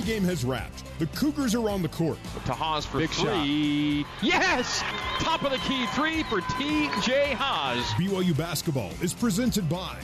[0.00, 0.84] pregame has wrapped.
[0.98, 2.18] The Cougars are on the court.
[2.46, 4.04] To Haws for Big three.
[4.22, 4.82] Yes!
[5.18, 7.84] Top of the key three for TJ Haws.
[7.94, 9.98] BYU basketball is presented by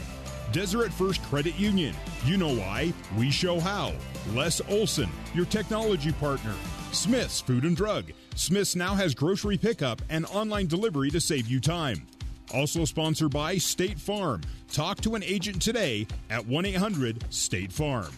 [0.52, 1.94] Deseret First Credit Union.
[2.24, 2.92] You know why?
[3.16, 3.92] We show how.
[4.32, 6.54] Les Olson, your technology partner.
[6.92, 8.12] Smith's Food and Drug.
[8.34, 12.06] Smith's now has grocery pickup and online delivery to save you time.
[12.54, 14.40] Also sponsored by State Farm.
[14.72, 18.12] Talk to an agent today at 1 800 State Farm.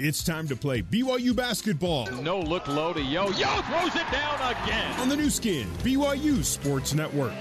[0.00, 3.30] It's time to play BYU basketball No look low to Yo.
[3.30, 5.00] Yo throws it down again.
[5.00, 7.32] on the Nu Skin, BYU Sports Network.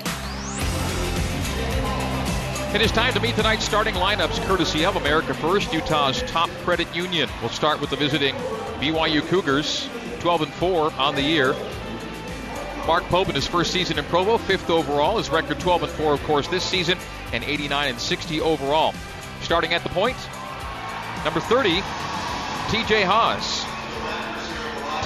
[2.73, 6.93] It is time to meet tonight's starting lineups courtesy of America First, Utah's top credit
[6.95, 7.29] union.
[7.41, 8.33] We'll start with the visiting
[8.79, 9.87] BYU Cougars,
[10.21, 11.55] 12 and 4 on the year.
[12.87, 15.19] Mark Pope in his first season in Provo, fifth overall.
[15.19, 16.97] His record 12 and 4, of course, this season,
[17.33, 18.95] and 89 and 60 overall.
[19.43, 20.17] Starting at the point,
[21.23, 21.83] number 30,
[22.67, 23.63] TJ Haws.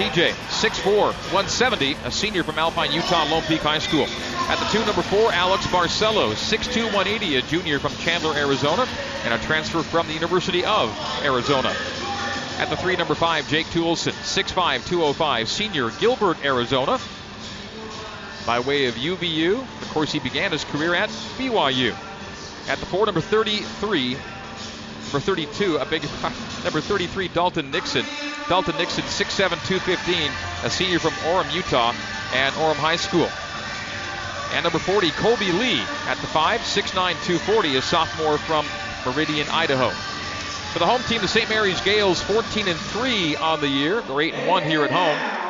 [0.02, 4.08] TJ, 6'4, 170, a senior from Alpine, Utah, Lone Peak High School.
[4.50, 8.88] At the two, number four, Alex Barcelo, 6'2, 180, a junior from Chandler, Arizona,
[9.26, 10.90] and a transfer from the University of
[11.24, 11.72] Arizona.
[12.58, 17.00] At the three, number five, Jake Toolson, 6'5, 205, senior, Gilbert, Arizona.
[18.48, 21.92] By way of UVU, of course, he began his career at BYU.
[22.68, 24.18] At the four, number 33,
[25.04, 26.04] number 32, a big
[26.64, 28.06] number 33, Dalton Nixon.
[28.50, 30.32] Dalton Nixon, 6'7", 215,
[30.64, 31.94] a senior from Orem, Utah,
[32.34, 33.30] and Orem High School.
[34.54, 38.66] And number 40, Kolby Lee at the 5, 6'9", 240, a sophomore from
[39.06, 39.90] Meridian, Idaho.
[40.74, 41.50] For the home team, the St.
[41.50, 44.02] Mary's Gales, 14 and 3 on the year.
[44.02, 45.42] They're 8 and 1 here at home.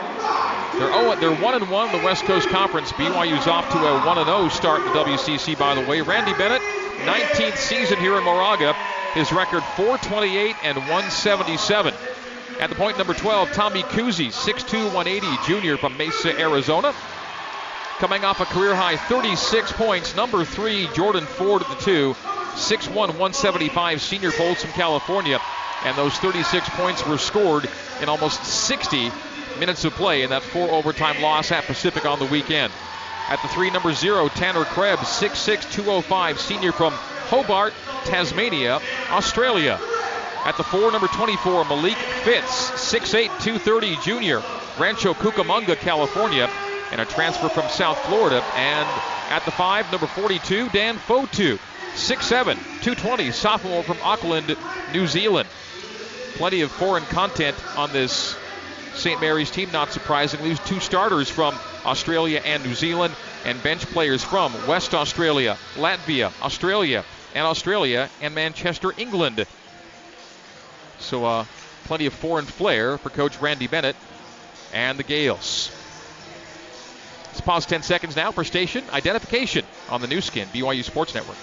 [0.80, 2.92] They're 0, they're 1 and 1 in the West Coast Conference.
[2.94, 6.02] BYU's off to a 1 and 0 start in the WCC, by the way.
[6.02, 6.62] Randy Bennett,
[7.06, 8.76] 19th season here in Moraga.
[9.14, 11.94] His record 428 and 177.
[12.62, 16.94] At the point number 12, Tommy Kuhse, 6'2, 180, junior from Mesa, Arizona.
[17.98, 20.16] Coming off a career high 36 points.
[20.16, 22.14] Number three, Jordan Ford at the two,
[22.54, 25.42] 6'1, 175, senior Folsom, California.
[25.84, 27.70] And those 36 points were scored
[28.02, 29.12] in almost 60
[29.60, 32.72] minutes of play in that four overtime loss at Pacific on the weekend.
[33.28, 36.94] At the three, number zero, Tanner Krebs, 6'6, 205, senior from
[37.32, 39.80] Hobart, Tasmania, Australia.
[40.44, 44.44] At the four, number 24, Malik Fitts, 6'8, 230, junior,
[44.78, 46.50] Rancho Cucamonga, California,
[46.92, 48.44] and a transfer from South Florida.
[48.58, 48.86] And
[49.30, 51.58] at the five, number 42, Dan Fotu,
[51.94, 54.58] 6'7, 220, sophomore from Auckland,
[54.92, 55.48] New Zealand.
[56.34, 58.36] Plenty of foreign content on this
[58.96, 59.22] St.
[59.22, 60.56] Mary's team, not surprisingly.
[60.66, 61.56] Two starters from
[61.86, 63.16] Australia and New Zealand,
[63.46, 69.46] and bench players from West Australia, Latvia, Australia, and Australia, and Manchester, England.
[71.00, 71.46] So, uh,
[71.86, 73.96] plenty of foreign flair for Coach Randy Bennett
[74.74, 75.72] and the Gales.
[77.28, 81.38] Let's pause 10 seconds now for station identification on the Nu Skin, BYU Sports Network.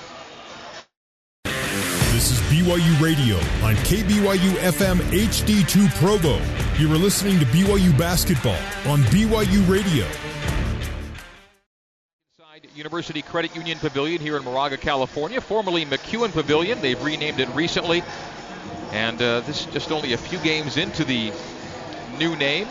[2.12, 6.41] This is BYU Radio on KBYU FM HD2 Provo.
[6.78, 10.06] You are listening to BYU Basketball on BYU Radio.
[12.78, 16.81] University Credit Union Pavilion here in Moraga, California, formerly McKeon Pavilion.
[16.81, 18.05] They've renamed it recently.
[18.93, 21.33] And uh, this is just only a few games into the
[22.19, 22.67] new name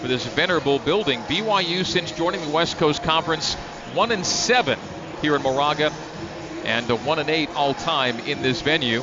[0.00, 1.20] for this venerable building.
[1.22, 3.54] BYU, since joining the West Coast Conference,
[3.94, 4.80] 1 and 7
[5.22, 5.92] here in Moraga,
[6.64, 9.02] and uh, 1 and 8 all time in this venue.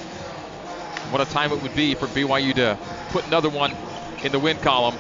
[1.09, 2.77] What a time it would be for BYU to
[3.11, 3.73] put another one
[4.23, 4.97] in the win column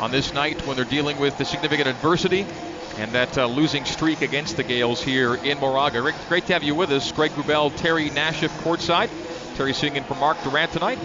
[0.00, 2.46] on this night when they're dealing with the significant adversity
[2.98, 6.02] and that uh, losing streak against the Gales here in Moraga.
[6.02, 7.10] Rick, great to have you with us.
[7.12, 9.08] Greg Wrubell, Terry Nashif courtside.
[9.56, 10.98] Terry singing for Mark Durrant tonight.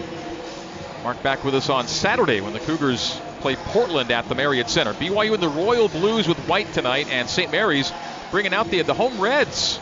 [1.02, 4.92] Mark back with us on Saturday when the Cougars play Portland at the Marriott Center.
[4.94, 7.50] BYU in the Royal Blues with white tonight, and St.
[7.50, 7.92] Mary's
[8.30, 9.80] bringing out the, the home Reds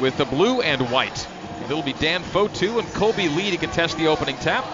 [0.00, 1.26] with the blue and white.
[1.64, 4.64] It'll be Dan Fotu and Kolby Lee to contest the opening tap.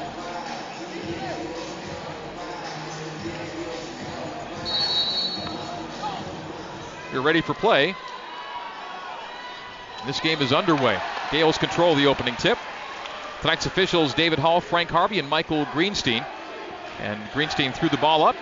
[7.14, 7.94] You're ready for play.
[10.04, 11.00] This game is underway.
[11.30, 12.58] Gales control the opening tip.
[13.40, 16.26] Tonight's officials David Hall, Frank Harvey, and Michael Greenstein.
[17.00, 18.34] And Greenstein threw the ball up.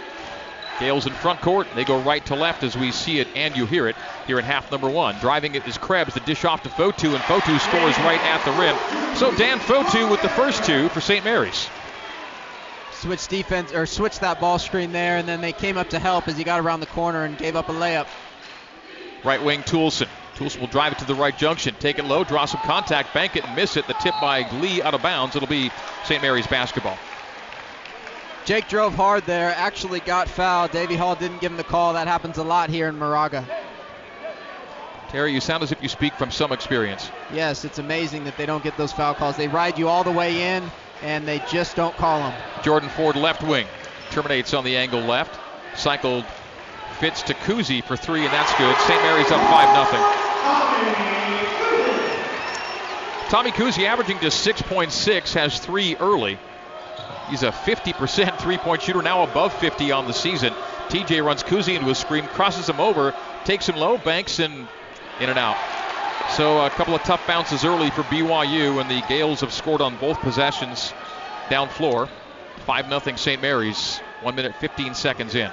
[0.80, 1.66] Gales in front court.
[1.74, 3.96] They go right to left as we see it and you hear it
[4.26, 5.16] here in half number one.
[5.16, 6.14] Driving it is Krebs.
[6.14, 9.16] The dish off to Fotu, and Fotu scores right at the rim.
[9.16, 11.22] So Dan Fotu with the first two for St.
[11.26, 11.68] Mary's.
[12.92, 16.26] Switch defense or switch that ball screen there, and then they came up to help
[16.26, 18.06] as he got around the corner and gave up a layup.
[19.24, 20.08] Right wing Toolson.
[20.34, 23.36] Toolson will drive it to the right junction, take it low, draw some contact, bank
[23.36, 23.86] it, and miss it.
[23.86, 25.36] The tip by Lee out of bounds.
[25.36, 25.70] It'll be
[26.04, 26.22] St.
[26.22, 26.98] Mary's basketball.
[28.44, 30.72] Jake drove hard there, actually got fouled.
[30.72, 31.92] Davy Hall didn't give him the call.
[31.92, 33.46] That happens a lot here in Moraga.
[35.10, 37.10] Terry, you sound as if you speak from some experience.
[37.32, 39.36] Yes, it's amazing that they don't get those foul calls.
[39.36, 40.68] They ride you all the way in,
[41.02, 42.32] and they just don't call them.
[42.62, 43.66] Jordan Ford, left wing,
[44.10, 45.38] terminates on the angle left.
[45.76, 46.24] Cycled
[47.02, 48.76] Fitts to Kuhse for three, and that's good.
[48.82, 49.02] St.
[49.02, 50.02] Mary's up 5 0.
[53.28, 56.38] Tommy Kuhse averaging just 6.6, has three early.
[57.28, 60.52] He's a 50% three point shooter, now above 50 on the season.
[60.90, 63.12] TJ runs Kuhse into a screen, crosses him over,
[63.44, 64.68] takes him low, banks, and
[65.18, 65.56] in and out.
[66.36, 69.96] So a couple of tough bounces early for BYU, and the Gaels have scored on
[69.96, 70.94] both possessions
[71.50, 72.08] down floor.
[72.58, 73.42] 5 0 St.
[73.42, 75.50] Mary's, 1 minute 15 seconds in.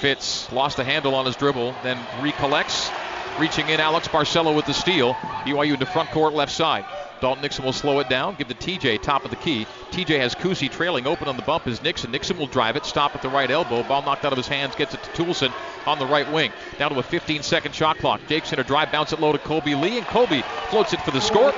[0.00, 2.90] Fitts lost the handle on his dribble, then recollects.
[3.38, 5.12] Reaching in, Alex Barcelo with the steal.
[5.44, 6.86] BYU into front court, left side.
[7.20, 9.66] Dalton Nixon will slow it down, give to TJ, top of the key.
[9.90, 12.10] TJ has Kuhse trailing open on the bump is Nixon.
[12.12, 13.82] Nixon will drive it, stop at the right elbow.
[13.82, 15.52] Ball knocked out of his hands, gets it to Toolson
[15.86, 16.50] on the right wing.
[16.78, 18.22] Down to a 15 second shot clock.
[18.26, 21.10] Jake's in a drive, bounce it low to Kolby Lee, and Kolby floats it for
[21.10, 21.52] the score.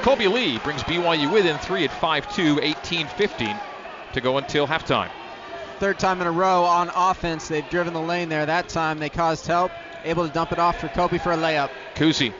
[0.00, 3.56] Kolby Lee brings BYU within three at 5 2, 18 15
[4.14, 5.10] to go until halftime.
[5.82, 8.46] Third time in a row on offense, they've driven the lane there.
[8.46, 9.72] That time they caused help,
[10.04, 11.70] able to dump it off for Kolby for a layup.
[11.96, 12.32] Kuhse,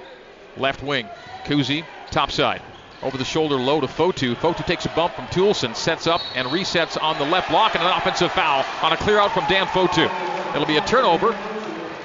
[0.57, 1.09] left wing.
[1.45, 2.63] Kuhse, top side.
[3.03, 4.37] Over the shoulder low to Fotu.
[4.37, 7.83] Fotu takes a bump from Toolson, sets up and resets on the left block, and
[7.83, 10.09] an offensive foul on a clear out from Dan Fotu.
[10.55, 11.37] It'll be a turnover.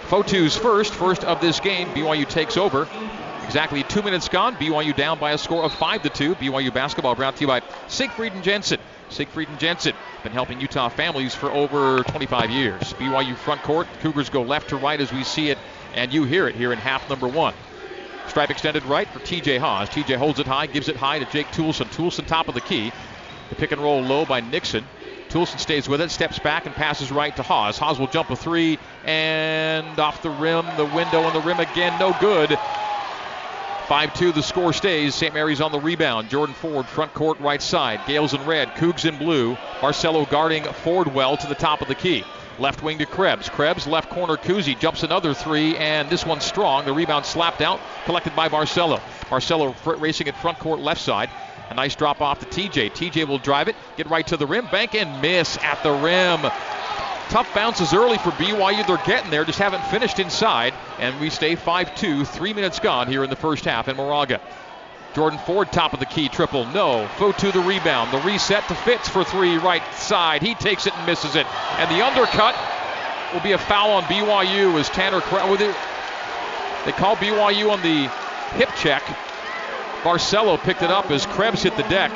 [0.08, 1.88] Fotu's first, first of this game.
[1.90, 2.88] BYU takes over.
[3.48, 4.58] Exactly two minutes gone.
[4.58, 6.36] BYU down by a score of five to two.
[6.36, 8.78] BYU basketball brought to you by Siegfried and Jensen.
[9.10, 12.82] Siegfried and Jensen been helping Utah families for over 25 years.
[12.96, 13.88] BYU front court.
[14.02, 15.58] Cougars go left to right as we see it,
[15.96, 17.54] and you hear it here in half number one.
[18.28, 19.88] Stripe extended right for TJ Haws.
[19.90, 21.86] TJ holds it high, gives it high to Jake Toolson.
[21.86, 22.92] Toolson top of the key.
[23.50, 24.84] The pick and roll low by Nixon.
[25.30, 27.78] Toolson stays with it, steps back and passes right to Haws.
[27.78, 31.98] Haws will jump a three and off the rim, the window and the rim again,
[31.98, 32.58] no good.
[33.88, 35.16] 5 2, the score stays.
[35.16, 35.34] St.
[35.34, 36.30] Mary's on the rebound.
[36.30, 38.02] Jordan Ford, front court, right side.
[38.06, 39.56] Gales in red, Cougs in blue.
[39.80, 42.26] Barcelo guarding Ford well to the top of the key.
[42.60, 43.48] Left wing to Krebs.
[43.48, 46.84] Krebs, left corner, Kuhse jumps another three, and this one's strong.
[46.84, 49.00] The rebound slapped out, collected by Barcelo.
[49.30, 51.30] Barcelo racing at front court, left side.
[51.70, 52.92] A nice drop off to TJ.
[52.92, 56.52] TJ will drive it, get right to the rim, bank and miss at the rim.
[57.30, 58.88] Tough bounces early for BYU.
[58.88, 60.74] They're getting there, just haven't finished inside.
[60.98, 64.40] And we stay 5 2, three minutes gone here in the first half in Moraga.
[65.14, 67.08] Jordan Ford, top of the key, triple, no.
[67.18, 68.14] Fotu the rebound.
[68.14, 70.42] The reset to Fitts for three, right side.
[70.42, 71.48] He takes it and misses it.
[71.80, 72.56] And the undercut
[73.34, 75.22] will be a foul on BYU as Tanner.
[75.24, 75.58] Oh,
[76.86, 78.08] they call BYU on the
[78.56, 79.04] hip check.
[80.04, 82.12] Barcelo picked it up as Krebs hit the deck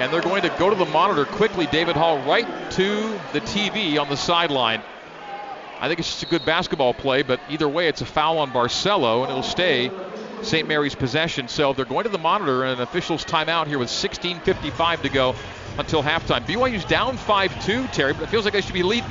[0.00, 1.66] and they're going to go to the monitor quickly.
[1.66, 4.82] David Hall right to the TV on the sideline.
[5.78, 8.50] I think it's just a good basketball play, but either way, it's a foul on
[8.50, 9.90] Barcelo, and it'll stay
[10.42, 10.66] St.
[10.66, 11.48] Mary's possession.
[11.48, 15.34] So they're going to the monitor, and an official's timeout here with 16:55 to go
[15.78, 16.46] until halftime.
[16.46, 19.10] BYU's down 5-2, Terry, but it feels like they should be leading.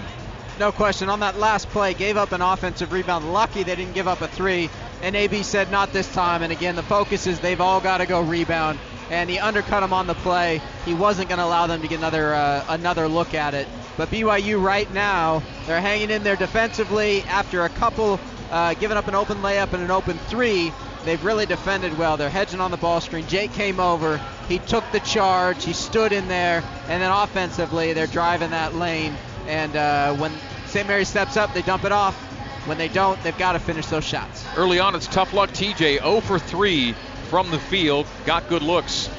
[0.60, 1.08] No question.
[1.08, 3.32] On that last play, gave up an offensive rebound.
[3.32, 4.70] Lucky they didn't give up a three.
[5.04, 6.42] And AB said not this time.
[6.42, 8.80] And again, the focus is they've all got to go rebound
[9.10, 10.62] and he undercut him on the play.
[10.86, 13.68] He wasn't going to allow them to get another uh, another look at it.
[13.98, 18.20] But BYU right now, they're hanging in there defensively after a couple
[18.52, 20.72] uh, giving up an open layup and an open three.
[21.06, 22.18] They've really defended well.
[22.18, 23.26] They're hedging on the ball screen.
[23.28, 24.20] Jake came over.
[24.48, 25.64] He took the charge.
[25.64, 26.64] He stood in there.
[26.88, 29.16] And then offensively, they're driving that lane.
[29.48, 30.32] And uh, when
[30.68, 30.88] St.
[30.88, 32.16] Mary steps up, they dump it off.
[32.68, 34.46] When they don't, they've got to finish those shots.
[34.58, 35.50] Early on, it's tough luck.
[35.52, 36.94] TJ 0 for 3
[37.30, 38.08] from the field.
[38.26, 39.10] Got good looks.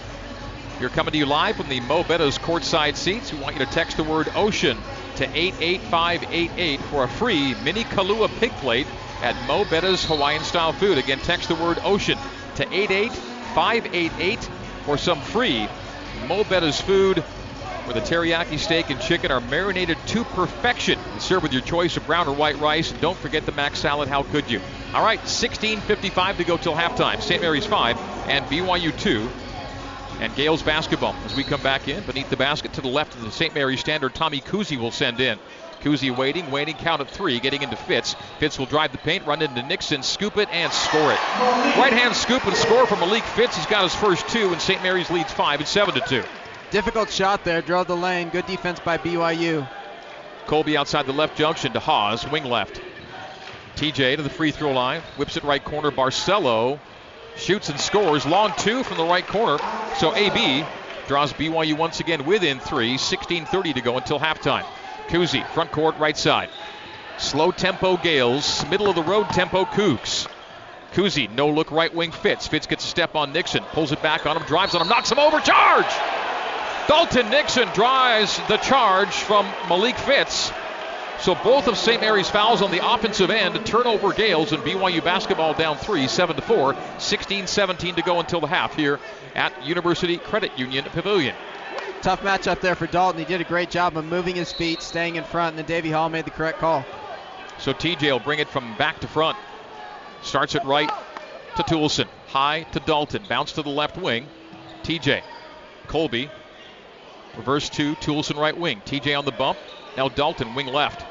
[0.80, 3.32] We're coming to you live from the Mo' Bettahs courtside seats.
[3.32, 4.76] We want you to text the word ocean
[5.16, 8.86] to 88588 for a free mini Kalua pig plate
[9.22, 10.98] at Mo' Bettahs Hawaiian style food.
[10.98, 12.18] Again, text the word ocean
[12.56, 14.48] to 88588
[14.84, 15.68] for some free
[16.26, 20.98] Mo' Bettahs food where the teriyaki steak and chicken are marinated to perfection.
[20.98, 22.90] And serve with your choice of brown or white rice.
[22.90, 24.08] And don't forget the mac salad.
[24.08, 24.60] How could you?
[24.92, 27.22] All right, 16:55 to go till halftime.
[27.22, 27.40] St.
[27.40, 29.28] Mary's five and BYU two.
[30.18, 33.22] And Gaels basketball as we come back in beneath the basket to the left of
[33.22, 33.54] the St.
[33.54, 34.14] Mary's standard.
[34.14, 35.38] Tommy Kuhse will send in.
[35.80, 38.16] Kuhse waiting, waiting, count of three, getting into Fitts.
[38.38, 41.20] Fitts will drive the paint, run into Nixon, scoop it, and score it.
[41.78, 43.56] Right hand scoop and score from Malik Fitts.
[43.56, 44.82] He's got his first two, and St.
[44.82, 45.60] Mary's leads five.
[45.60, 46.24] It's seven to two.
[46.72, 48.28] Difficult shot there, drove the lane.
[48.28, 49.66] Good defense by BYU.
[50.46, 52.80] Kolby outside the left junction to Haws, wing left.
[53.80, 55.90] TJ to the free throw line, whips it right corner.
[55.90, 56.78] Barcelo
[57.34, 58.26] shoots and scores.
[58.26, 59.56] Long two from the right corner.
[59.96, 60.66] So AB
[61.08, 62.98] draws BYU once again within three.
[62.98, 64.66] 16:30 to go until halftime.
[65.08, 66.50] Kuhse, front court, right side.
[67.16, 70.28] Slow tempo Gales, middle of the road tempo Cougs.
[70.92, 72.46] Kuhse, no look right wing Fitts.
[72.46, 75.10] Fitts gets a step on Nixon, pulls it back on him, drives on him, knocks
[75.10, 75.86] him over, charge!
[76.86, 80.52] Dalton Nixon drives the charge from Malik Fitts.
[81.22, 82.00] So both of St.
[82.00, 86.42] Mary's fouls on the offensive end, turnover Gales, and BYU basketball down three, 7 to
[86.42, 88.98] 4, 16 17 to go until the half here
[89.34, 91.34] at University Credit Union Pavilion.
[92.00, 93.18] Tough matchup there for Dalton.
[93.18, 95.90] He did a great job of moving his feet, staying in front, and then Davy
[95.90, 96.86] Hall made the correct call.
[97.58, 99.36] So TJ will bring it from back to front.
[100.22, 100.90] Starts it right
[101.56, 102.06] to Toolson.
[102.28, 103.24] High to Dalton.
[103.28, 104.26] Bounce to the left wing.
[104.84, 105.22] TJ.
[105.86, 106.30] Kolby.
[107.36, 108.80] Reverse to Toolson right wing.
[108.86, 109.58] TJ on the bump.
[109.98, 111.04] Now Dalton wing left.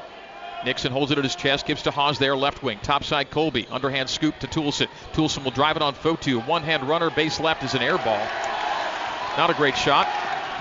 [0.66, 2.80] Nixon holds it at his chest, gives to Haws there, left wing.
[2.84, 3.68] Topside Kolby.
[3.72, 4.88] Underhand scoop to Toolson.
[5.14, 6.46] Toolson will drive it on Fotu.
[6.46, 8.28] One hand runner, base left is an air ball.
[9.38, 10.08] Not a great shot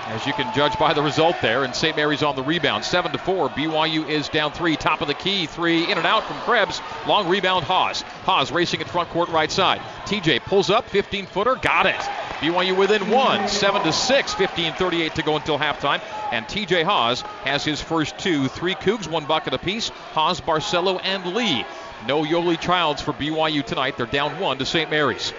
[0.09, 1.63] as you can judge by the result there.
[1.63, 1.95] And St.
[1.95, 3.49] Mary's on the rebound, seven to four.
[3.49, 6.81] BYU is down three, top of the key, three in and out from Krebs.
[7.07, 8.01] Long rebound, Haws.
[8.23, 9.81] Haws racing at front court, right side.
[10.05, 11.99] TJ pulls up, 15 footer, got it.
[12.39, 16.01] BYU within one, seven to six, 15:38 to go until halftime.
[16.31, 19.89] And TJ Haws has his first two, three Cougs, one bucket apiece.
[20.13, 21.65] Haws, Barcelo, and Lee.
[22.07, 23.97] No Yoeli Childs for BYU tonight.
[23.97, 24.89] They're down one to St.
[24.89, 25.33] Mary's.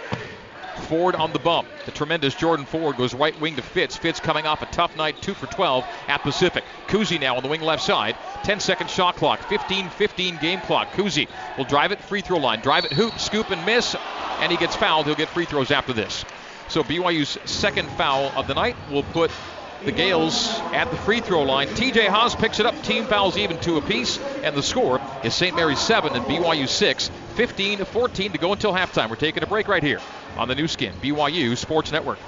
[0.80, 1.68] Ford on the bump.
[1.84, 3.96] The tremendous Jordan Ford goes right wing to Fitts.
[3.96, 6.64] Fitts coming off a tough night, 2 for 12 at Pacific.
[6.88, 8.16] Kuhse now on the wing left side.
[8.44, 10.88] 10 second shot clock, 15 15 game clock.
[10.92, 13.94] Kuhse will drive it free throw line, drive it hoop, scoop, and miss,
[14.40, 15.06] and he gets fouled.
[15.06, 16.24] He'll get free throws after this.
[16.68, 19.30] So BYU's second foul of the night will put
[19.84, 21.68] the Gales at the free throw line.
[21.68, 22.80] TJ Haws picks it up.
[22.82, 24.18] Team fouls even two apiece.
[24.42, 25.56] And the score is St.
[25.56, 27.10] Mary's 7 and BYU 6.
[27.40, 29.08] 15 to 14 to go until halftime.
[29.08, 29.98] We're taking a break right here
[30.36, 32.18] on the Nu Skin, BYU Sports Network.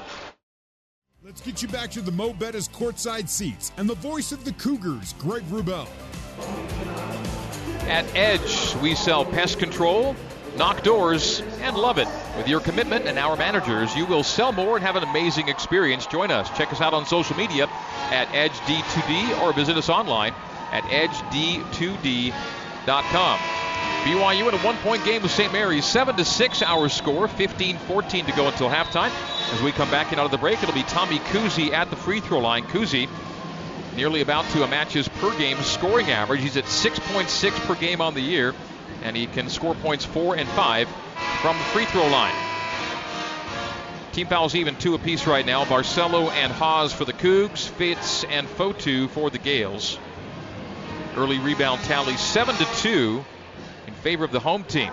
[1.23, 4.52] Let's get you back to the Mo' Bettahs courtside seats and the voice of the
[4.52, 5.87] Cougars, Greg Wrubell.
[7.90, 10.16] At Edge, we sell pest control,
[10.57, 12.09] knock doors, and love it.
[12.38, 16.07] With your commitment and our managers, you will sell more and have an amazing experience.
[16.07, 16.49] Join us.
[16.57, 17.69] Check us out on social media
[18.11, 20.33] at EdgeD2D or visit us online
[20.73, 23.38] at EdgeD2D.com.
[24.02, 25.52] BYU in a one-point game with St.
[25.52, 26.61] Mary's, seven to six.
[26.61, 29.12] Our score, 15-14 to go until halftime.
[29.52, 31.94] As we come back in out of the break, it'll be Tommy Kuhse at the
[31.94, 32.64] free throw line.
[32.64, 33.09] Kuhse
[33.94, 36.40] nearly about to a match's per game scoring average.
[36.40, 38.56] He's at 6.6 per game on the year,
[39.04, 40.88] and he can score points four and five
[41.40, 42.35] from the free throw line.
[44.11, 45.64] Team fouls even two apiece right now.
[45.64, 49.97] Barcelo and Haws for the Cougs, Fitts and Fotu for the Gales.
[51.16, 53.25] Early rebound tally seven to two
[54.02, 54.92] favor of the home team.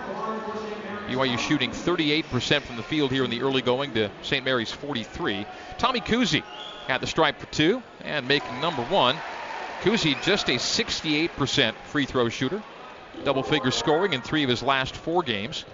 [1.08, 4.44] BYU shooting 38% from the field here in the early going to St.
[4.44, 5.44] Mary's 43.
[5.78, 6.44] Tommy Kuhse
[6.88, 9.16] at the stripe for two and making number one.
[9.82, 12.62] Kuhse just a 68% free throw shooter.
[13.24, 15.64] Double figure scoring in three of his last four games.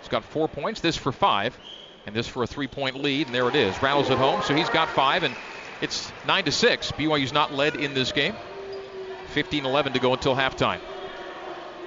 [0.00, 1.58] He's got four points, this for five,
[2.06, 3.82] and this for a three point lead, and there it is.
[3.82, 5.34] Rattles at home, so he's got five, and
[5.82, 6.92] it's 9 to 6.
[6.92, 8.34] BYU's not led in this game.
[9.30, 10.78] 15 11 to go until halftime.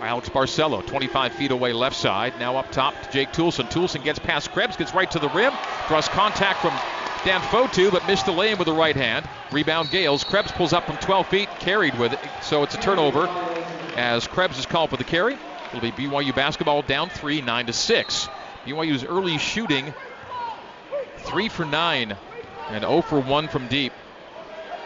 [0.01, 2.34] Alex Barcelo, 25 feet away left side.
[2.39, 3.70] Now up top to Jake Toolson.
[3.70, 5.53] Toolson gets past Krebs, gets right to the rim.
[5.88, 6.74] Draws contact from
[7.25, 9.27] Dan Fotu, but missed the lane with the right hand.
[9.51, 10.24] Rebound Gales.
[10.24, 12.20] Krebs pulls up from 12 feet, carried with it.
[12.41, 13.27] So it's a turnover
[13.98, 15.38] as Krebs is called for the carry.
[15.68, 18.29] It'll be BYU basketball down three, 9 to 6.
[18.65, 19.94] BYU's early shooting,
[21.18, 22.15] 3 for 9
[22.70, 23.94] and 0 for 1 from deep.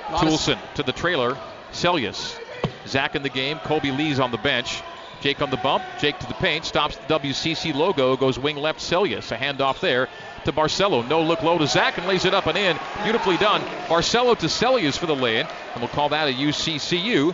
[0.08, 1.38] Toolson to the trailer.
[1.72, 2.39] Seljaas.
[2.88, 3.58] Zach in the game.
[3.60, 4.82] Kolby Lee's on the bench.
[5.24, 5.86] Jake on the bump.
[6.00, 6.65] Jake to the paint.
[6.65, 8.18] Stops the WCC logo.
[8.18, 8.80] Goes wing left.
[8.80, 9.32] Seljaas.
[9.32, 10.10] A handoff there
[10.44, 11.08] to Barcelo.
[11.08, 12.77] No look low to Zach and lays it up and in.
[13.03, 13.62] Beautifully done.
[13.88, 15.48] Barcelo to Seljaas for the lay in.
[15.48, 17.34] And we'll call that a UCCU.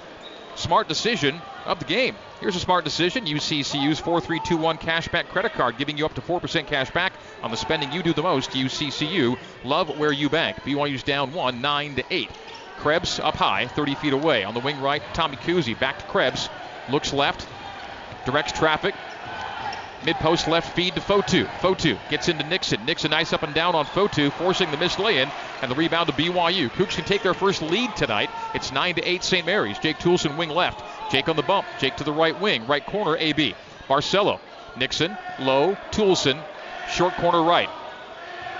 [0.53, 2.15] Smart decision of the game.
[2.39, 3.25] Here's a smart decision.
[3.25, 7.91] UCCU's 4321 cashback credit card giving you up to 4% cash back on the spending
[7.91, 8.51] you do the most.
[8.51, 9.35] UCCU.
[9.63, 10.57] Love where you bank.
[10.57, 12.29] BYU's down one, 9 to 8.
[12.77, 14.43] Krebs up high, 30 feet away.
[14.43, 16.49] On the wing right, Tommy Kuhse back to Krebs.
[16.89, 17.45] Looks left,
[18.25, 18.95] directs traffic.
[20.05, 21.45] Mid post left feed to Fotu.
[21.59, 22.85] Fotu gets into Nixon.
[22.85, 25.29] Nixon nice up and down on Fotu, forcing the missed lay in
[25.61, 26.69] and the rebound to BYU.
[26.69, 28.29] Cougs can take their first lead tonight.
[28.53, 29.45] It's 9 to 8 St.
[29.45, 29.77] Mary's.
[29.79, 30.83] Jake Toolson wing left.
[31.11, 31.67] Jake on the bump.
[31.79, 32.65] Jake to the right wing.
[32.65, 33.55] Right corner AB.
[33.89, 34.39] Barcelo.
[34.77, 35.17] Nixon.
[35.39, 35.75] Low.
[35.91, 36.41] Toolson.
[36.89, 37.69] Short corner right.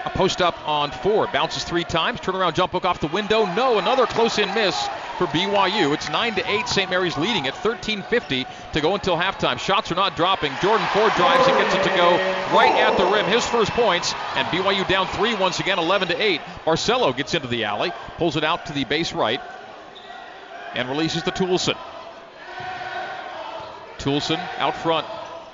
[0.04, 1.28] A post up on four.
[1.28, 2.20] Bounces three times.
[2.20, 3.46] Turnaround jump hook off the window.
[3.46, 3.78] No.
[3.80, 4.90] Another close in miss
[5.20, 5.94] for BYU.
[5.94, 6.68] It's 9 to 8.
[6.70, 6.90] St.
[6.90, 9.60] Mary's leading at 13:50 to go until halftime.
[9.60, 10.54] Shots are not dropping.
[10.62, 12.12] Jordan Ford drives and gets it to go
[12.56, 13.26] right at the rim.
[13.26, 16.40] His first points, and BYU down three once again, 11 to 8.
[16.66, 19.42] Barcelo gets into the alley, pulls it out to the base right,
[20.74, 21.76] and releases to Toolson.
[23.98, 25.06] Toolson out front.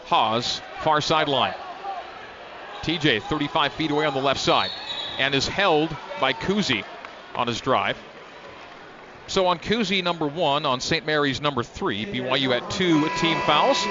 [0.05, 1.55] Haws, far sideline.
[2.84, 4.69] TJ 35 feet away on the left side
[5.17, 5.89] and is held
[6.22, 6.84] by Kuhse
[7.34, 7.98] on his drive.
[9.27, 11.05] So on Kuhse number one, on St.
[11.05, 13.84] Mary's number three, BYU at two team fouls.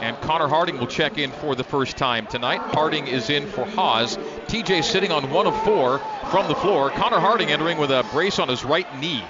[0.00, 2.60] And Connor Harding will check in for the first time tonight.
[2.60, 4.16] Harding is in for Haws.
[4.46, 5.98] TJ sitting on one of four
[6.30, 6.90] from the floor.
[6.90, 9.24] Connor Harding entering with a brace on his right knee.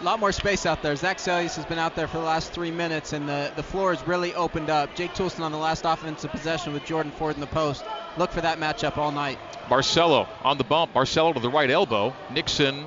[0.00, 0.94] A lot more space out there.
[0.94, 3.94] Zac Seljaas has been out there for the last three minutes, and the, the floor
[3.94, 4.94] has really opened up.
[4.94, 7.84] Jake Toolson on the last offensive possession with Jordan Ford in the post.
[8.18, 9.38] Look for that matchup all night.
[9.68, 10.92] Barcelo on the bump.
[10.92, 12.14] Barcelo to the right elbow.
[12.32, 12.86] Nixon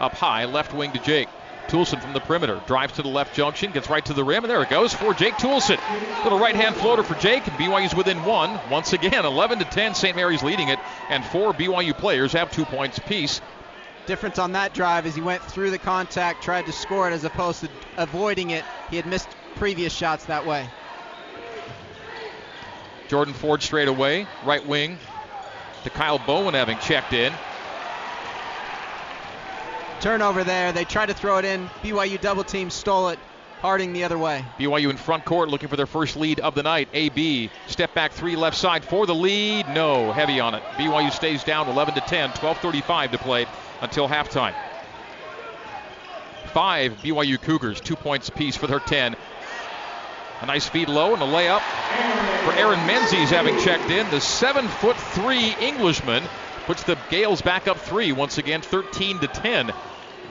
[0.00, 1.28] up high, left wing to Jake.
[1.68, 4.50] Toolson from the perimeter drives to the left junction, gets right to the rim, and
[4.50, 5.78] there it goes for Jake Toolson.
[6.24, 8.58] Little right hand floater for Jake, and BYU's within one.
[8.68, 10.16] Once again, 11 to 10, St.
[10.16, 13.40] Mary's leading it, and four BYU players have two points apiece.
[14.06, 17.24] Difference on that drive is he went through the contact, tried to score it as
[17.24, 18.64] opposed to avoiding it.
[18.90, 20.68] He had missed previous shots that way.
[23.12, 24.98] Jordan Ford straight away, right wing
[25.84, 27.30] to Kyle Bowen having checked in.
[30.00, 30.72] Turnover there.
[30.72, 31.68] They tried to throw it in.
[31.82, 33.18] BYU double team stole it.
[33.60, 34.46] Harding the other way.
[34.58, 36.88] BYU in front court looking for their first lead of the night.
[36.94, 39.68] AB step back three left side for the lead.
[39.68, 40.62] No, heavy on it.
[40.78, 42.30] BYU stays down 11 to 10.
[42.30, 43.46] 12:35 to play
[43.82, 44.54] until halftime.
[46.54, 49.16] Five BYU Cougars, two points apiece for their 10.
[50.42, 51.60] A nice feed low and a layup
[52.44, 54.10] for Aaron Menzies having checked in.
[54.10, 56.24] The seven foot three Englishman
[56.66, 59.70] puts the Gales back up three once again, 13 to 10.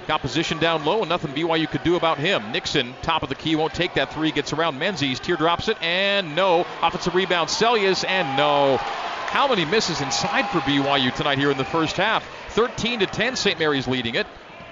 [0.08, 2.52] Got position down low and nothing BYU could do about him.
[2.52, 4.32] Nixon, top of the key, won't take that three.
[4.32, 6.66] Gets around Menzies, teardrops it, and no.
[6.82, 8.76] Offensive rebound, Seljaas, and no.
[8.78, 12.28] How many misses inside for BYU tonight here in the first half?
[12.50, 13.58] 13 to 10, St.
[13.58, 14.28] Mary's leading it.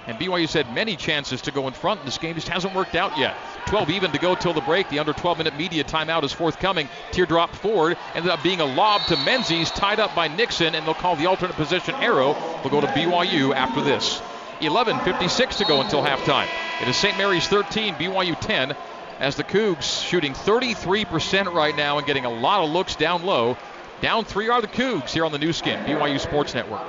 [0.10, 2.95] And BYU's had many chances to go in front, and this game just hasn't worked
[2.95, 3.36] out yet.
[3.67, 4.89] 12 even to go till the break.
[4.89, 6.89] The under 12 minute media timeout is forthcoming.
[7.12, 10.95] Teardrop forward ended up being a lob to Menzies, tied up by Nixon, and they'll
[10.95, 12.36] call the alternate position arrow.
[12.63, 14.19] We'll go to BYU after this.
[14.62, 16.48] 11:56 to go until halftime.
[16.82, 17.15] It is St.
[17.15, 18.76] Mary's 13, BYU 10,
[19.19, 23.58] as the Cougs shooting 33% right now and getting a lot of looks down low.
[24.02, 26.82] Down three are the Cougs here on the Nu Skin, BYU Sports Network.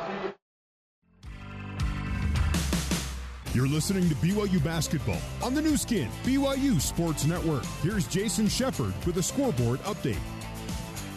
[3.52, 7.64] You're listening to BYU Basketball on the Nu Skin, BYU Sports Network.
[7.82, 10.20] Here's Jason Shepard with a scoreboard update.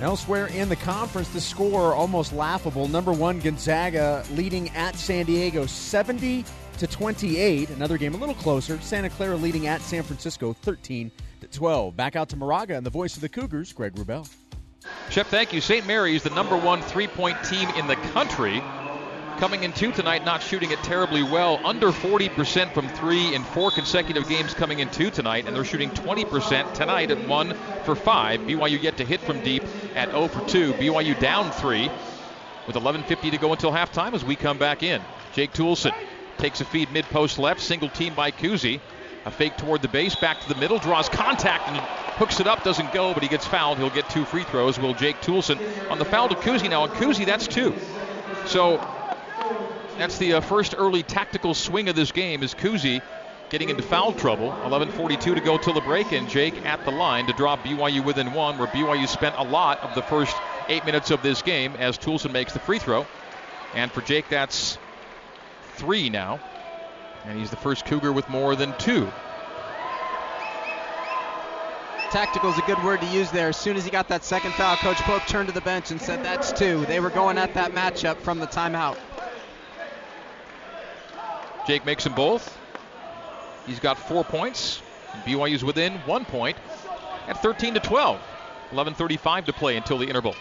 [0.02, 2.88] Elsewhere in the conference, the score almost laughable.
[2.88, 6.43] Number one, Gonzaga leading at San Diego 70
[6.80, 7.69] to 28.
[7.69, 8.80] Another game a little closer.
[8.82, 11.96] Santa Clara leading at San Francisco 13 to 12.
[11.96, 14.28] Back out to Moraga and the voice of the Cougars, Greg Wrubell.
[15.12, 15.62] Shep, thank you.
[15.62, 15.86] St.
[15.86, 18.60] Mary's, the number one three point team in the country.
[19.38, 21.60] Coming in two tonight, not shooting it terribly well.
[21.65, 25.89] Under 40% from three in four consecutive games coming in two tonight, and they're shooting
[25.89, 28.39] 20% tonight at one for five.
[28.41, 29.63] BYU yet to hit from deep
[29.96, 30.74] at 0 for 2.
[30.74, 31.89] BYU down three
[32.67, 35.02] with 11.50 to go until halftime as we come back in.
[35.34, 35.93] Jake Toolson
[36.38, 38.80] takes a feed mid post left, single team by Kuhse.
[39.26, 41.78] A fake toward the base, back to the middle, draws contact and
[42.17, 43.78] hooks it up, doesn't go, but he gets fouled.
[43.78, 44.78] He'll get two free throws.
[44.78, 46.84] Will Jake Toolson on the foul to Kuhse now?
[46.84, 47.74] On Kuhse, that's two.
[48.46, 48.86] So
[49.98, 53.02] that's the uh, first early tactical swing of this game is Kuhse
[53.50, 54.52] getting into foul trouble.
[54.64, 58.34] 11:42 to go till the break, and Jake at the line to drop BYU within
[58.34, 60.36] one, where BYU spent a lot of the first
[60.70, 63.06] eight minutes of this game as Toolson makes the free throw.
[63.76, 64.78] And for Jake, that's
[65.76, 66.40] three now,
[67.26, 69.12] and he's the first Cougar with more than two.
[72.12, 73.50] Tactical is a good word to use there.
[73.50, 76.00] As soon as he got that second foul, Coach Pope turned to the bench and
[76.00, 76.86] said, That's two.
[76.86, 78.98] They were going at that matchup from the timeout.
[81.65, 82.60] Jake makes them both.
[83.65, 84.82] He's got four points.
[85.26, 86.58] BYU's within one point
[87.28, 88.19] at 13 to 12.
[88.71, 90.36] 11:35 to play until the interval.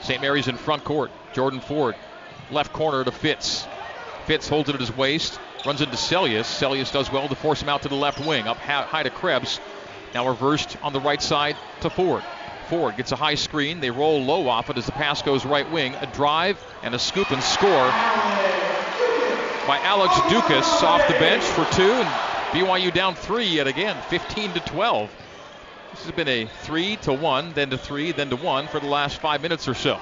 [0.00, 0.20] St.
[0.20, 1.10] Mary's in front court.
[1.34, 1.96] Jordan Ford,
[2.50, 3.66] left corner to Fitts.
[4.26, 6.44] Fitts holds it at his waist, runs into Seljaas.
[6.44, 9.60] Seljaas does well to force him out to the left wing, up high to Krebs.
[10.14, 12.22] Now reversed on the right side to Ford.
[12.68, 13.80] Ford gets a high screen.
[13.80, 15.94] They roll low off it as the pass goes right wing.
[15.96, 17.92] A drive and a scoop and score
[19.68, 22.08] by Alex Ducas off the bench for two, and
[22.52, 25.10] BYU down three yet again, 15 to 12.
[25.90, 28.86] This has been a three to one, then to three, then to one for the
[28.86, 30.00] last five minutes or so.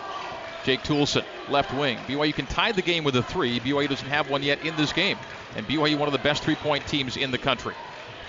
[0.63, 1.99] Jake Toolson, left wing.
[2.07, 3.59] BYU can tie the game with a three.
[3.59, 5.19] BYU doesn't have one yet in this game.
[5.57, 7.75] And BYU, one of the best three point teams in the country.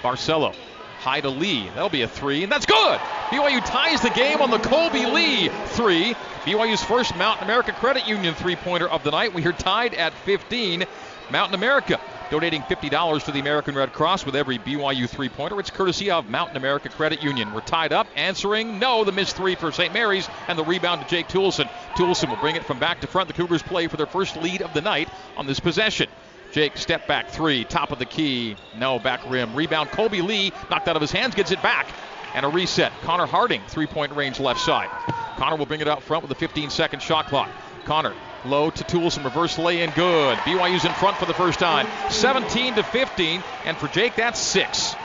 [0.02, 0.56] Barcelo,
[1.02, 1.70] high to Lee.
[1.76, 3.00] That'll be a three, and that's good.
[3.30, 6.16] BYU ties the game on the Kolby Lee three.
[6.46, 9.36] BYU's first Mountain America Credit Union three pointer of the night.
[9.36, 10.86] We are tied at 15.
[11.32, 15.60] Mountain America donating $50 to the American Red Cross with every BYU three pointer.
[15.60, 17.54] It's courtesy of Mountain America Credit Union.
[17.54, 19.94] We're tied up, answering no, the missed three for St.
[19.94, 21.70] Mary's, and the rebound to Jake Toolson.
[21.96, 23.28] Toolson will bring it from back to front.
[23.28, 26.10] The Cougars play for their first lead of the night on this possession.
[26.52, 28.56] Jake, step back three, top of the key.
[28.78, 29.54] No, back rim.
[29.54, 31.88] Rebound, Kolby Lee, knocked out of his hands, gets it back.
[32.34, 32.92] And a reset.
[33.02, 34.90] Connor Harding, three point range left side.
[35.38, 37.50] Connor will bring it out front with a 15 second shot clock.
[37.88, 38.14] Connor
[38.46, 40.38] low to Toolson reverse lay in good.
[40.40, 41.88] BYU's in front for the first time.
[42.10, 44.96] 17 to 15, and for Jake, that's six.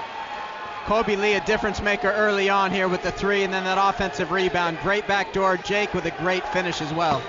[0.84, 4.32] Kolby Lee, a difference maker early on here with the three, and then that offensive
[4.32, 4.78] rebound.
[4.82, 5.56] Great backdoor.
[5.58, 7.22] Jake with a great finish as well.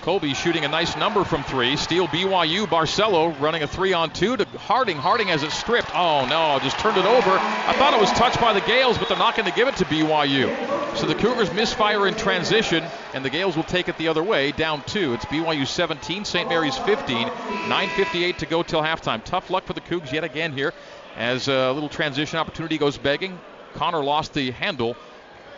[0.00, 1.76] Kolby shooting a nice number from three.
[1.76, 2.66] Steal BYU.
[2.66, 4.96] Barcelo running a three on two to Harding.
[4.96, 5.94] Harding has it stripped.
[5.94, 7.30] Oh no, just turned it over.
[7.30, 9.76] I thought it was touched by the Gales, but they're not going to give it
[9.76, 10.96] to BYU.
[10.96, 12.82] So the Cougars misfire in transition,
[13.14, 15.12] and the Gales will take it the other way, down two.
[15.14, 16.48] It's BYU 17, St.
[16.48, 17.28] Mary's 15.
[17.28, 19.22] 9.58 to go till halftime.
[19.22, 20.72] Tough luck for the Cougs yet again here
[21.16, 23.38] as a little transition opportunity goes begging.
[23.74, 24.96] Connor lost the handle,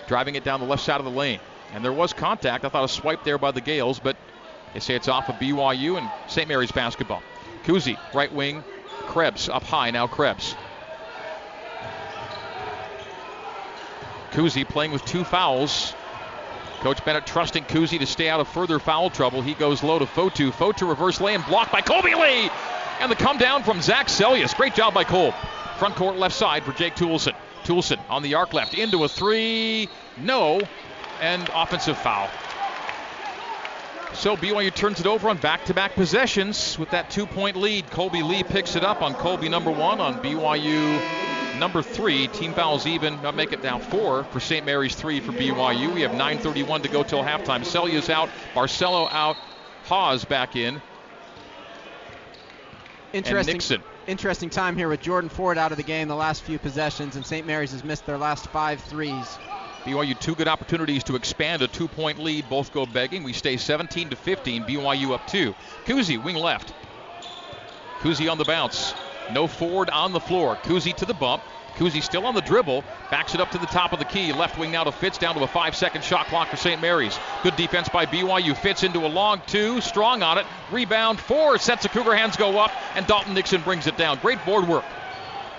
[0.07, 1.41] driving it down the left side of the lane.
[1.73, 2.65] And there was contact.
[2.65, 4.17] I thought a swipe there by the Gales, but
[4.75, 6.49] they say it's off of BYU and St.
[6.49, 7.23] Mary's basketball.
[7.65, 8.65] Kuhse, right wing.
[9.07, 10.07] Krebs up high now.
[10.07, 10.55] Krebs.
[14.33, 15.95] Kuhse playing with two fouls.
[16.81, 19.43] Coach Bennett trusting Kuhse to stay out of further foul trouble.
[19.43, 20.51] He goes low to Fotu.
[20.51, 22.51] Fotu reverse lay and blocked by Kolby Lee.
[23.01, 24.57] And the come down from Zac Seljaas.
[24.57, 25.33] Great job by Cole.
[25.79, 27.35] Front court left side for Jake Toolson.
[27.65, 29.89] Toolson on the arc left into a three.
[30.17, 30.61] No.
[31.21, 32.29] And offensive foul.
[34.15, 37.87] So BYU turns it over on back-to-back possessions with that two-point lead.
[37.87, 41.01] Kolby Lee picks it up on Kolby number one on BYU
[41.59, 42.29] number three.
[42.29, 43.21] Team fouls even.
[43.23, 44.65] Now make it now four for St.
[44.67, 45.95] Mary's three for BYU.
[45.95, 47.65] We have 9:31 to go till halftime.
[47.65, 48.29] Seljaas out.
[48.55, 49.37] Barcelo out.
[49.85, 50.81] Haws back in.
[53.13, 53.83] Interesting.
[54.07, 57.25] Interesting time here with Jordan Ford out of the game the last few possessions, and
[57.25, 57.47] St.
[57.47, 59.39] Mary's has missed their last five threes.
[59.85, 62.49] BYU two good opportunities to expand a two-point lead.
[62.49, 63.25] Both go begging.
[63.25, 64.63] We stay 17 to 15.
[64.63, 65.55] BYU up two.
[65.87, 66.73] Kuhse wing left.
[68.01, 68.95] Kuhse on the bounce.
[69.33, 70.57] No Ford on the floor.
[70.63, 71.43] Kuhse to the bump.
[71.77, 72.85] Kuhse still on the dribble.
[73.11, 74.33] Backs it up to the top of the key.
[74.33, 76.81] Left wing now to Fitts down to a five-second shot clock for St.
[76.81, 77.19] Mary's.
[77.43, 78.57] Good defense by BYU.
[78.57, 79.81] Fitts into a long two.
[79.81, 80.47] Strong on it.
[80.71, 81.59] Rebound four.
[81.59, 84.19] Sets the Cougar hands go up, and Dalton Nixon brings it down.
[84.19, 84.85] Great board work.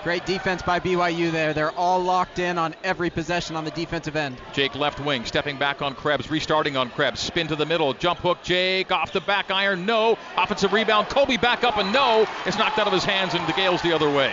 [0.04, 1.54] Great defense by BYU there.
[1.54, 4.36] They're all locked in on every possession on the defensive end.
[4.52, 7.20] Jake left wing, stepping back on Krebs, restarting on Krebs.
[7.20, 8.42] Spin to the middle, jump hook.
[8.42, 10.18] Jake off the back iron, no.
[10.36, 11.08] Offensive rebound.
[11.08, 12.26] Kolby back up and no.
[12.44, 14.30] It's knocked out of his hands and the Gales the other way.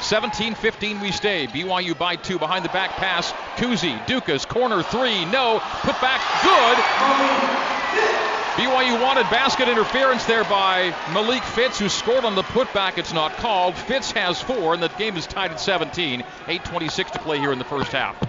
[0.00, 1.46] 17-15 we stay.
[1.46, 3.30] BYU by two behind the back pass.
[3.58, 5.60] Kuhse, Ducas, corner three, no.
[5.82, 8.29] Put back, good.
[8.60, 12.98] BYU wanted basket interference there by Malik Fitts, who scored on the putback.
[12.98, 13.74] It's not called.
[13.74, 16.20] Fitts has four, and the game is tied at 17.
[16.44, 18.20] 8.26 to play here in the first half.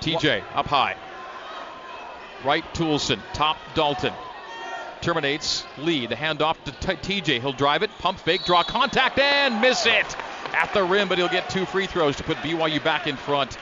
[0.00, 0.94] TJ up high.
[2.44, 4.12] Right Toolson, top Dalton.
[5.00, 6.06] Terminates Lee.
[6.06, 7.40] The handoff to t- TJ.
[7.40, 10.16] He'll drive it, pump fake, draw contact, and miss it
[10.52, 13.56] at the rim, but he'll get two free throws to put BYU back in front.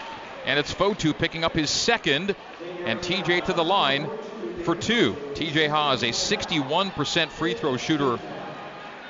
[0.44, 2.34] And it's Fotu picking up his second,
[2.84, 4.10] and TJ to the line
[4.62, 5.14] for two.
[5.34, 8.18] TJ Haws, a 61% free throw shooter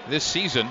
[0.09, 0.69] this season,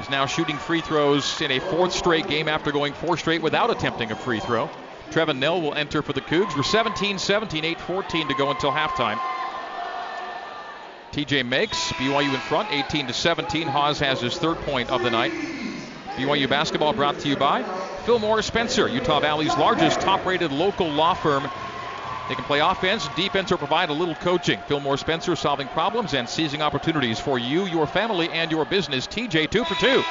[0.00, 3.70] is now shooting free throws in a fourth straight game after going four straight without
[3.70, 4.68] attempting a free throw.
[5.10, 6.56] Trevin Knell will enter for the Cougs.
[6.56, 9.18] We're 17 17, 8 14 to go until halftime.
[11.12, 13.68] TJ makes BYU in front, 18 to 17.
[13.68, 15.32] Haws has his third point of the night.
[16.16, 17.62] BYU basketball brought to you by
[18.04, 21.48] Fillmore Spencer, Utah Valley's largest top-rated local law firm.
[22.28, 24.58] They can play offense, defense, or provide a little coaching.
[24.66, 29.06] Fillmore Spencer solving problems and seizing opportunities for you, your family, and your business.
[29.06, 30.02] TJ two for two.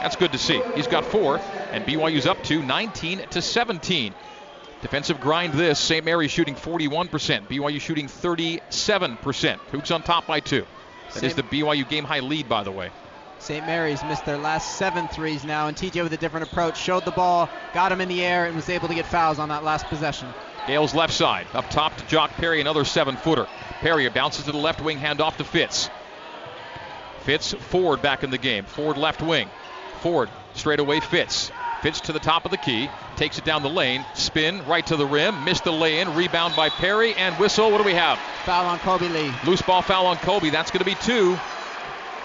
[0.00, 0.62] That's good to see.
[0.74, 1.38] He's got four,
[1.72, 4.14] and BYU's up to 19 to 17.
[4.80, 5.78] Defensive grind this.
[5.78, 6.02] St.
[6.02, 7.46] Mary's shooting 41%.
[7.48, 8.60] BYU shooting 37%.
[8.70, 10.64] Cougs on top by two.
[11.12, 12.90] That is the BYU game high lead, by the way.
[13.38, 13.66] St.
[13.66, 17.10] Mary's missed their last seven threes now, and TJ with a different approach showed the
[17.10, 19.86] ball, got him in the air, and was able to get fouls on that last
[19.86, 20.28] possession.
[20.66, 21.46] Gales left side.
[21.54, 23.46] Up top to Jock Perry, another seven footer.
[23.80, 25.90] Perry bounces to the left wing, hand off to Fitts.
[27.20, 28.64] Fitts Ford back in the game.
[28.64, 29.48] Ford left wing.
[30.00, 31.50] Ford straight away Fitts.
[31.82, 34.96] Fitts to the top of the key, takes it down the lane, spin right to
[34.96, 37.70] the rim, missed the lay in, rebound by Perry, and whistle.
[37.70, 38.18] What do we have?
[38.44, 39.32] Foul on Kolby Lee.
[39.46, 40.52] Loose ball foul on Kolby.
[40.52, 41.38] That's going to be two.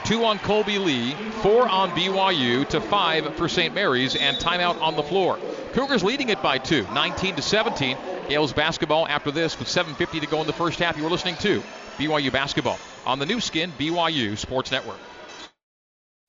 [0.03, 3.73] Two on Kolby Lee, four on BYU to five for St.
[3.73, 5.39] Mary's, and timeout on the floor.
[5.73, 7.97] Cougars leading it by two, 19 to 17.
[8.27, 10.97] Gales basketball after this with 7:50 to go in the first half.
[10.97, 11.61] You are listening to
[11.97, 14.99] BYU basketball on the Nu Skin BYU Sports Network.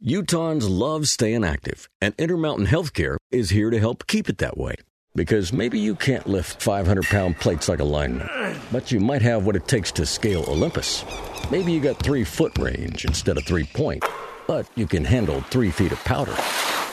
[0.04, 4.74] Utahns love staying active, and Intermountain Healthcare is here to help keep it that way.
[5.14, 8.28] Because maybe you can't lift 500 pound plates like a lineman,
[8.70, 11.02] but you might have what it takes to scale Olympus.
[11.50, 14.04] Maybe you got three foot range instead of three point,
[14.46, 16.36] but you can handle three feet of powder.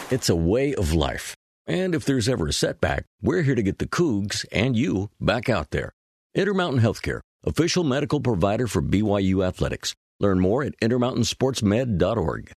[0.09, 1.35] It's a way of life.
[1.65, 5.47] And if there's ever a setback, we're here to get the Cougs and you back
[5.49, 5.93] out there.
[6.35, 9.93] Intermountain Healthcare, official medical provider for BYU Athletics.
[10.19, 12.51] Learn more at intermountainsportsmed.org.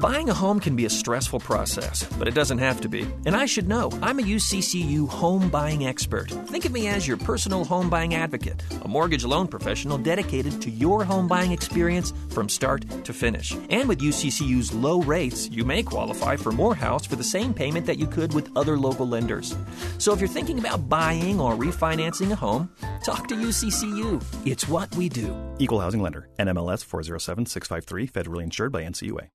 [0.00, 3.06] Buying a home can be a stressful process, but it doesn't have to be.
[3.26, 3.90] And I should know.
[4.00, 6.30] I'm a UCCU home buying expert.
[6.48, 10.70] Think of me as your personal home buying advocate, a mortgage loan professional dedicated to
[10.70, 13.54] your home buying experience from start to finish.
[13.68, 17.84] And with UCCU's low rates, you may qualify for more house for the same payment
[17.84, 19.54] that you could with other local lenders.
[19.98, 22.70] So if you're thinking about buying or refinancing a home,
[23.04, 24.24] talk to UCCU.
[24.46, 25.36] It's what we do.
[25.58, 29.28] Equal Housing Lender, NMLS 407653, federally insured by NCUA.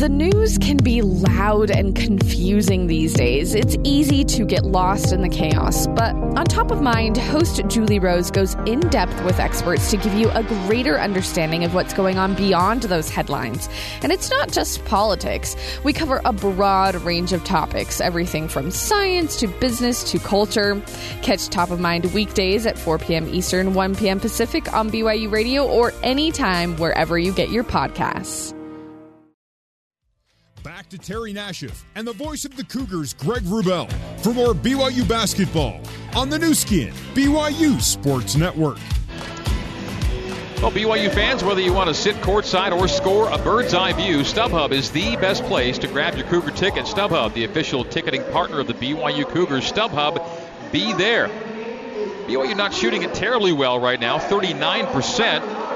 [0.00, 3.54] The news can be loud and confusing these days.
[3.54, 5.86] It's easy to get lost in the chaos.
[5.88, 10.14] But on top of mind, host Julie Rose goes in depth with experts to give
[10.14, 13.68] you a greater understanding of what's going on beyond those headlines.
[14.00, 15.54] And it's not just politics.
[15.84, 20.80] We cover a broad range of topics, everything from science to business to culture.
[21.20, 23.28] Catch Top of Mind weekdays at 4 p.m.
[23.28, 24.18] Eastern, 1 p.m.
[24.18, 28.56] Pacific on BYU Radio or anytime wherever you get your podcasts.
[30.62, 33.90] Back to Terry Nashif and the voice of the Cougars, Greg Wrubell,
[34.22, 35.80] for more BYU basketball
[36.14, 38.76] on the Nu Skin, BYU Sports Network.
[40.60, 44.18] Well, BYU fans, whether you want to sit courtside or score a bird's eye view,
[44.18, 46.84] StubHub is the best place to grab your Cougar ticket.
[46.84, 49.72] StubHub, the official ticketing partner of the BYU Cougars.
[49.72, 50.22] StubHub,
[50.72, 51.28] be there.
[52.26, 55.69] BYU not shooting it terribly well right now, 39%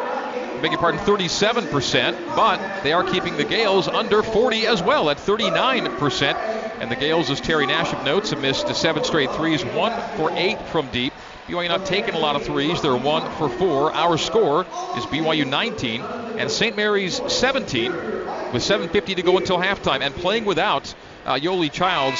[0.64, 5.18] beg your pardon, 37%, but they are keeping the Gales under 40 as well at
[5.18, 6.34] 39%.
[6.80, 10.58] And the Gales, as Terry Nashif notes, have missed seven straight threes, one for eight
[10.68, 11.12] from deep.
[11.48, 12.80] BYU not taking a lot of threes.
[12.80, 13.92] They're one for four.
[13.92, 14.62] Our score
[14.96, 16.74] is BYU 19 and St.
[16.74, 20.00] Mary's 17 with 7.50 to go until halftime.
[20.00, 20.94] And playing without
[21.26, 22.18] uh, Yoeli Childs,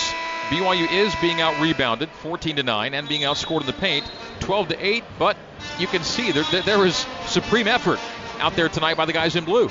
[0.50, 4.04] BYU is being out rebounded 14 to 9 and being outscored in the paint
[4.40, 5.04] 12 to 8.
[5.18, 5.38] But
[5.78, 7.98] you can see there, there is supreme effort
[8.40, 9.68] out there tonight by the guys in blue.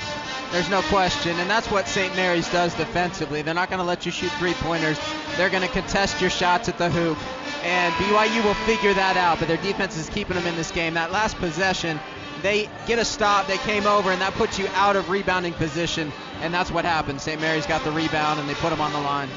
[0.52, 2.15] There's no question, and that's what St.
[2.15, 3.41] Mary's does defensively.
[3.41, 4.99] They're not going to let you shoot three pointers.
[5.36, 7.17] They're going to contest your shots at the hoop,
[7.63, 9.39] and BYU will figure that out.
[9.39, 10.93] But their defense is keeping them in this game.
[10.93, 11.99] That last possession,
[12.43, 13.47] they get a stop.
[13.47, 17.19] They came over, and that puts you out of rebounding position, and that's what happened.
[17.19, 17.41] St.
[17.41, 19.30] Mary's got the rebound, and they put them on the line.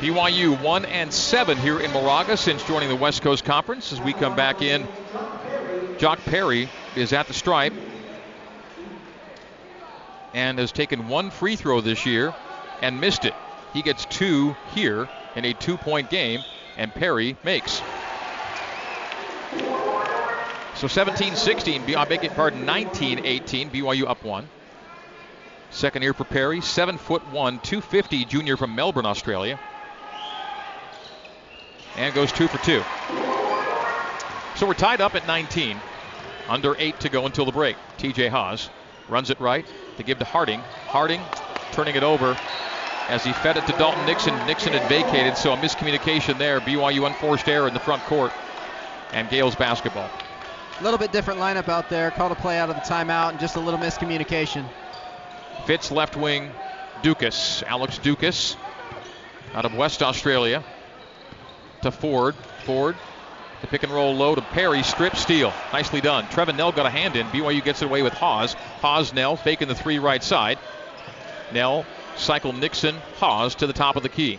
[0.00, 3.90] BYU one and seven here in Moraga since joining the West Coast Conference.
[3.92, 4.86] As we come back in,
[5.98, 7.72] Jock Perry is at the stripe
[10.34, 12.34] and has taken one free throw this year
[12.82, 13.34] and missed it.
[13.72, 16.42] He gets two here in a two point game,
[16.76, 17.82] and Perry makes.
[20.76, 24.48] So 17 16, I beg your pardon, 19 18, BYU up one.
[25.70, 29.58] Second year for Perry, 7 foot 1, 250 junior from Melbourne, Australia.
[31.96, 32.82] And goes 2 for 2.
[34.56, 35.76] So we're tied up at 19.
[36.48, 37.76] Under 8 to go until the break.
[37.98, 38.68] TJ Haws
[39.10, 40.60] runs it right to give to Harding.
[40.60, 41.20] Harding
[41.72, 42.36] turning it over
[43.08, 44.34] as he fed it to Dalton Nixon.
[44.46, 46.60] Nixon had vacated, so a miscommunication there.
[46.60, 48.32] BYU unforced error in the front court.
[49.12, 50.08] And Gales basketball.
[50.78, 52.10] A little bit different lineup out there.
[52.12, 54.68] Called a play out of the timeout and just a little miscommunication.
[55.66, 56.50] Fitts left wing
[57.02, 57.62] Ducas.
[57.66, 58.56] Alex Dukas
[59.54, 60.62] out of West Australia
[61.82, 62.36] to Ford.
[62.64, 62.96] Ford
[63.60, 64.82] the pick and roll low to Perry.
[64.82, 65.52] Strip steal.
[65.72, 66.24] Nicely done.
[66.26, 67.26] Trevin Knell got a hand in.
[67.26, 68.54] BYU gets it away with Haws.
[68.80, 70.58] Haws Knell faking the three right side.
[71.52, 71.84] Knell,
[72.16, 72.96] cycle Nixon.
[73.18, 74.38] Haws to the top of the key.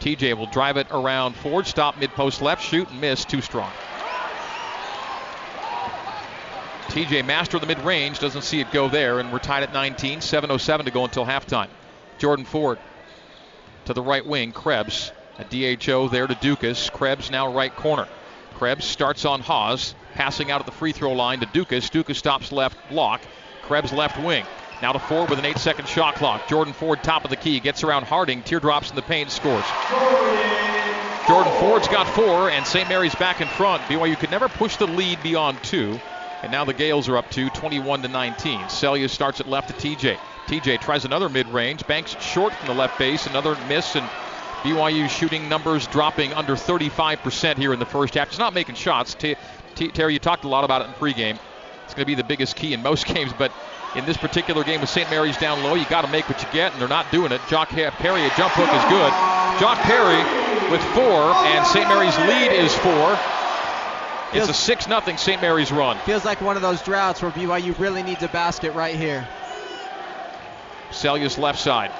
[0.00, 1.66] TJ will drive it around Ford.
[1.66, 2.62] Stop mid post left.
[2.62, 3.24] Shoot and miss.
[3.24, 3.70] Too strong.
[6.88, 8.18] TJ master the mid range.
[8.18, 9.18] Doesn't see it go there.
[9.18, 10.20] And we're tied at 19.
[10.20, 11.68] 7.07 to go until halftime.
[12.18, 12.78] Jordan Ford
[13.86, 14.52] to the right wing.
[14.52, 15.12] Krebs.
[15.38, 16.90] A DHO there to Ducas.
[16.90, 18.08] Krebs now right corner.
[18.58, 21.90] Krebs starts on Haws, passing out at the free throw line to Ducas.
[21.90, 23.20] Ducas stops left block.
[23.62, 24.44] Krebs left wing.
[24.82, 26.48] Now to Ford with an eight second shot clock.
[26.48, 29.64] Jordan Ford, top of the key, gets around Harding, teardrops in the paint, scores.
[31.28, 32.88] Jordan Ford's got four, and St.
[32.88, 33.80] Mary's back in front.
[33.82, 36.00] BYU could never push the lead beyond two.
[36.42, 38.62] And now the Gales are up to 21 to 19.
[38.62, 40.18] Seljaas starts at left to TJ.
[40.46, 44.08] TJ tries another mid-range, banks short from the left base, another miss, and
[44.62, 48.28] BYU shooting numbers dropping under 35% here in the first half.
[48.28, 49.14] Just not making shots.
[49.14, 49.36] T-
[49.74, 51.38] T- Terry, you talked a lot about it in pregame.
[51.84, 53.52] It's going to be the biggest key in most games, but
[53.94, 55.08] in this particular game with St.
[55.10, 57.40] Mary's down low, you got to make what you get, and they're not doing it.
[57.48, 59.12] Jock Perry, a jump hook is good.
[59.60, 60.22] Jock Perry
[60.70, 61.88] with four, and St.
[61.88, 63.18] Mary's lead is four.
[64.32, 65.40] It's a 6 0 St.
[65.40, 65.96] Mary's run.
[66.00, 69.26] Feels like one of those droughts where BYU really needs a basket right here.
[70.90, 71.90] Seljaas left side.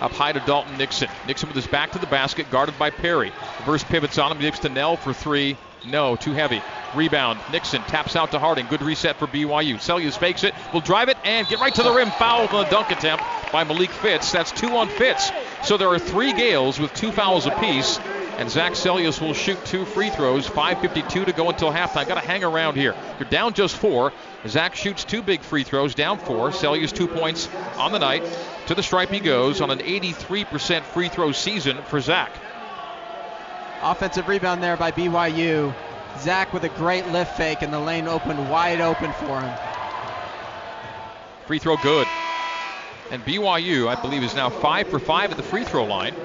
[0.00, 1.08] Up high to Dalton Nixon.
[1.26, 3.32] Nixon with his back to the basket, guarded by Perry.
[3.60, 5.56] Reverse pivots on him, gives to Knell for three.
[5.84, 6.62] No, too heavy.
[6.94, 7.40] Rebound.
[7.50, 8.66] Nixon taps out to Harding.
[8.66, 9.76] Good reset for BYU.
[9.76, 12.10] Seljaas fakes it, will drive it, and get right to the rim.
[12.10, 14.30] Foul on the dunk attempt by Malik Fitts.
[14.32, 15.30] That's two on Fitts.
[15.64, 17.98] So there are three Gales with two fouls apiece.
[18.42, 20.48] And Zac Seljaas will shoot two free throws.
[20.48, 22.08] 5.52 to go until halftime.
[22.08, 22.92] Got to hang around here.
[23.20, 24.12] You're down just four.
[24.48, 26.50] Zach shoots two big free throws, down four.
[26.50, 28.24] Seljaas two points on the night.
[28.66, 32.32] To the stripe he goes on an 83% free throw season for Zach.
[33.80, 35.72] Offensive rebound there by BYU.
[36.18, 39.56] Zach with a great lift fake, and the lane opened wide open for him.
[41.46, 42.08] Free throw good.
[43.12, 46.16] And BYU, I believe, is now five for five at the free throw line.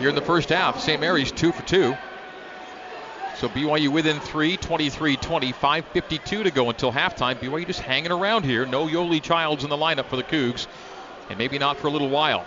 [0.00, 0.98] Here in the first half, St.
[0.98, 1.94] Mary's two for two.
[3.36, 7.38] So BYU within three, 23 25, 52 to go until halftime.
[7.38, 8.64] BYU just hanging around here.
[8.64, 10.66] No Yoeli Childs in the lineup for the Cougs,
[11.28, 12.46] and maybe not for a little while.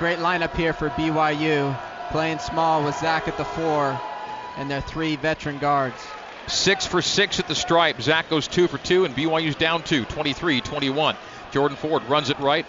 [0.00, 1.78] Great lineup here for BYU.
[2.10, 4.00] Playing small with Zach at the four
[4.56, 5.96] and their three veteran guards.
[6.48, 8.00] Six for six at the stripe.
[8.00, 11.16] Zach goes two for two, and BYU's down two, 23 21.
[11.52, 12.66] Jordan Ford runs it right,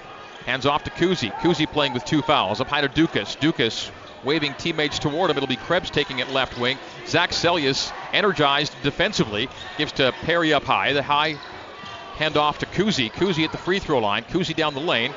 [0.48, 1.32] hands off to Kuhse.
[1.42, 2.60] Kuhse playing with two fouls.
[2.62, 3.36] Up high to Ducas.
[3.36, 3.92] Ducas
[4.24, 5.38] waving teammates toward him.
[5.38, 6.80] It'll be Krebs taking it left wing.
[7.06, 10.94] Zac Seljaas, energized defensively, gives to Perry up high.
[10.94, 11.36] The high
[12.16, 13.12] handoff to Kuhse.
[13.12, 14.24] Kuhse at the free throw line.
[14.24, 15.14] Kuhse down the lane.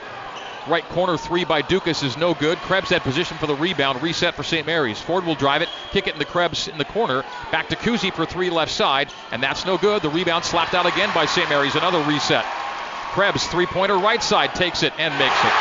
[0.68, 2.58] Right corner three by Ducas is no good.
[2.58, 4.02] Krebs had position for the rebound.
[4.02, 4.66] Reset for St.
[4.66, 5.00] Mary's.
[5.00, 7.24] Ford will drive it, kick it in the Krebs in the corner.
[7.50, 10.02] Back to Kuhse for three left side, and that's no good.
[10.02, 11.48] The rebound slapped out again by St.
[11.48, 11.76] Mary's.
[11.76, 12.44] Another reset.
[13.10, 15.52] Krebs three pointer right side takes it and makes it.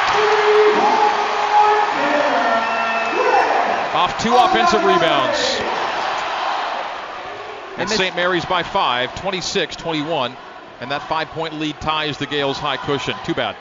[3.95, 5.59] Off two offensive rebounds.
[7.77, 8.15] And St.
[8.15, 10.35] Mary's by five, 26 21.
[10.79, 13.15] And that five point lead ties the Gales high cushion.
[13.25, 13.55] Too bad.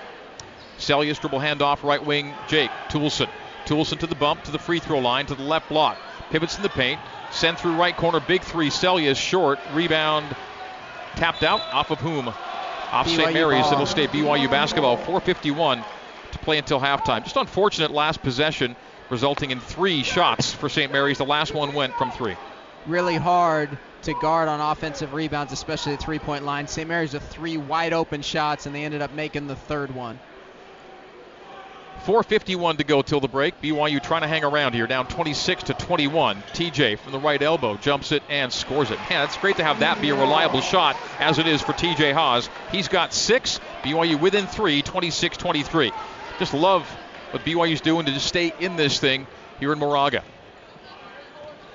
[0.79, 2.71] Seljaas dribble handoff, right wing, Jake.
[2.89, 3.29] Toolson.
[3.65, 5.99] Toolson to the bump, to the free throw line, to the left block.
[6.31, 7.01] Pivots in the paint.
[7.31, 8.71] Send through right corner, big three.
[8.71, 9.59] Seljaas short.
[9.73, 10.37] Rebound
[11.17, 11.61] tapped out.
[11.73, 12.33] Off of whom?
[12.93, 13.33] Off St.
[13.33, 13.65] Mary's.
[13.65, 13.73] Ball.
[13.75, 14.97] It'll stay BYU basketball.
[14.97, 15.85] 4.51
[16.33, 17.23] to play until halftime.
[17.23, 18.77] Just unfortunate last possession,
[19.11, 20.91] resulting in three shots for St.
[20.91, 21.19] Mary's.
[21.19, 22.37] The last one went from three.
[22.87, 26.67] Really hard to guard on offensive rebounds, especially the three point line.
[26.67, 26.89] St.
[26.89, 30.19] Mary's with three wide open shots, and they ended up making the third one.
[32.05, 33.61] 4.51 to go till the break.
[33.61, 36.43] BYU trying to hang around here, down 26 to 21.
[36.53, 38.99] TJ from the right elbow jumps it and scores it.
[39.11, 42.15] Man, it's great to have that be a reliable shot, as it is for TJ
[42.15, 42.49] Haws.
[42.73, 43.61] He's got six.
[43.83, 45.93] BYU within three, 26 23.
[46.39, 46.89] Just love
[47.31, 49.27] what BYU's doing to just stay in this thing
[49.61, 50.23] here in Moraga.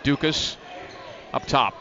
[0.03, 0.57] Ducas
[1.33, 1.73] up top.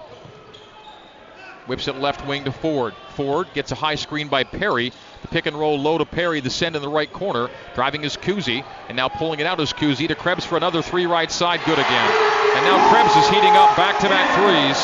[1.67, 2.95] Whips it left wing to Ford.
[3.15, 4.93] Ford gets a high screen by Perry.
[5.23, 6.41] The pick and roll low to Perry.
[6.41, 7.49] The send in the right corner.
[7.75, 8.65] Driving is Kuhse.
[8.89, 11.61] And now pulling it out is Kuhse to Krebs for another three right side.
[11.65, 12.11] Good again.
[12.57, 14.77] And now Krebs is heating up back to back threes.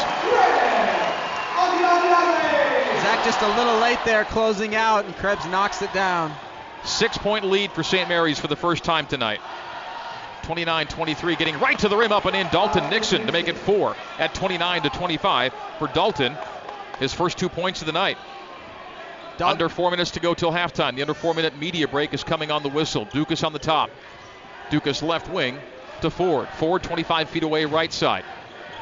[3.02, 6.32] Zach just a little late there closing out, and Krebs knocks it down.
[6.84, 8.08] Six point lead for St.
[8.08, 9.40] Mary's for the first time tonight.
[10.42, 12.46] 29 23, getting right to the rim up and in.
[12.48, 16.36] Dalton Nixon to make it four at 29 to 25 for Dalton.
[16.98, 18.16] His first two points of the night.
[19.38, 19.52] Dalton.
[19.52, 20.96] Under four minutes to go till halftime.
[20.96, 23.04] The under four minute media break is coming on the whistle.
[23.06, 23.90] Ducas on the top.
[24.70, 25.58] Ducas left wing
[26.02, 26.48] to Ford.
[26.58, 28.24] Ford 25 feet away, right side.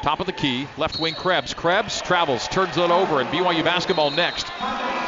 [0.03, 1.53] Top of the key, left wing Krebs.
[1.55, 4.47] Krebs travels, turns it over, and BYU basketball next.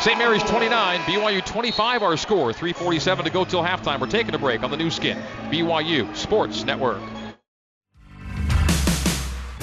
[0.00, 0.18] St.
[0.18, 2.52] Mary's 29, BYU 25 our score.
[2.52, 4.00] 347 to go till halftime.
[4.00, 5.18] We're taking a break on the Nu Skin,
[5.50, 7.00] BYU Sports Network.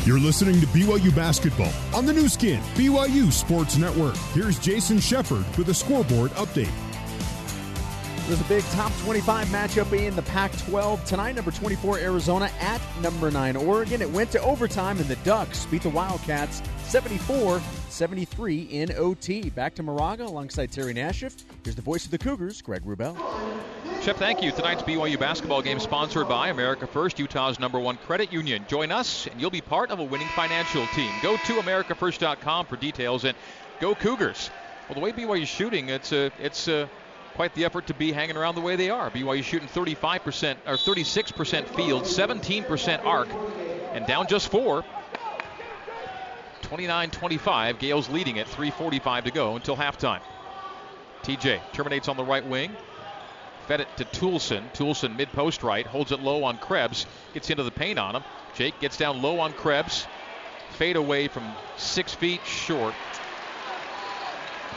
[0.05, 4.15] You're listening to BYU Basketball on the Nu Skin, BYU Sports Network.
[4.35, 6.69] Here's Jason Shepard with a scoreboard update.
[8.27, 11.33] There's a big top 25 matchup in the Pac 12 tonight.
[11.33, 13.99] Number 24, Arizona at number 9, Oregon.
[13.99, 19.49] It went to overtime, and the Ducks beat the Wildcats 74 73 in OT.
[19.49, 21.45] Back to Moraga alongside Terry Nashif.
[21.63, 23.17] Here's the voice of the Cougars, Greg Wrubell.
[24.05, 24.51] Chip, thank you.
[24.51, 28.63] Tonight's BYU basketball game sponsored by America First, Utah's number one credit union.
[28.67, 31.11] Join us, and you'll be part of a winning financial team.
[31.23, 33.35] Go to AmericaFirst.com for details, and
[33.79, 34.51] go Cougars.
[34.87, 36.87] Well, the way BYU's shooting, it's a, it's a,
[37.33, 39.09] quite the effort to be hanging around the way they are.
[39.09, 43.29] BYU shooting 35% or 36% field, 17% arc,
[43.93, 44.85] and down just four.
[46.61, 47.79] 29-25.
[47.79, 48.45] Gales leading it.
[48.45, 50.21] 3:45 to go until halftime.
[51.23, 52.69] TJ terminates on the right wing.
[53.67, 54.71] Fed it to Toolson.
[54.73, 57.05] Toolson mid post right holds it low on Krebs.
[57.33, 58.23] Gets into the paint on him.
[58.55, 60.07] Jake gets down low on Krebs.
[60.71, 61.43] Fade away from
[61.77, 62.93] six feet short.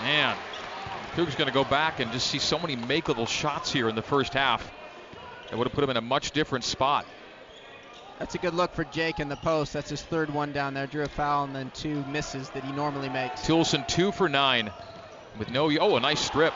[0.03, 0.37] Man,
[1.15, 4.03] Cougars going to go back and just see so many makeable shots here in the
[4.03, 4.71] first half.
[5.51, 7.05] That would have put him in a much different spot.
[8.19, 9.73] That's a good look for Jake in the post.
[9.73, 10.87] That's his third one down there.
[10.87, 13.43] Drew a foul and then two misses that he normally makes.
[13.43, 14.71] Toolson two for nine
[15.39, 15.71] with no.
[15.79, 16.55] Oh, a nice strip.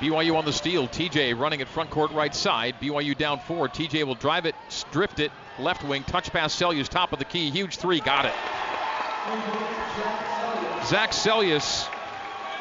[0.00, 0.88] BYU on the steal.
[0.88, 2.76] TJ running at front court right side.
[2.80, 3.68] BYU down four.
[3.68, 4.54] TJ will drive it,
[4.92, 7.50] drift it, left wing, touch pass Seljaas, top of the key.
[7.50, 8.00] Huge three.
[8.00, 8.34] Got it.
[10.86, 11.88] Zac Seljaas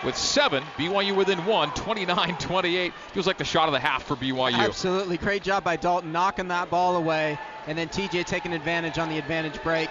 [0.03, 0.63] with seven.
[0.77, 2.93] BYU within one, 29 28.
[3.13, 4.53] Feels like the shot of the half for BYU.
[4.53, 5.17] Absolutely.
[5.17, 7.37] Great job by Dalton knocking that ball away.
[7.67, 9.89] And then TJ taking advantage on the advantage break.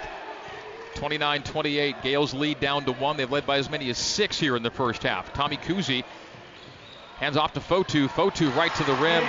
[0.95, 2.03] 29 28.
[2.03, 3.17] Gales lead down to one.
[3.17, 5.33] They've led by as many as six here in the first half.
[5.33, 6.05] Tommy Kuhse
[7.17, 8.09] hands off to Fotu.
[8.09, 9.25] Fotu right to the rim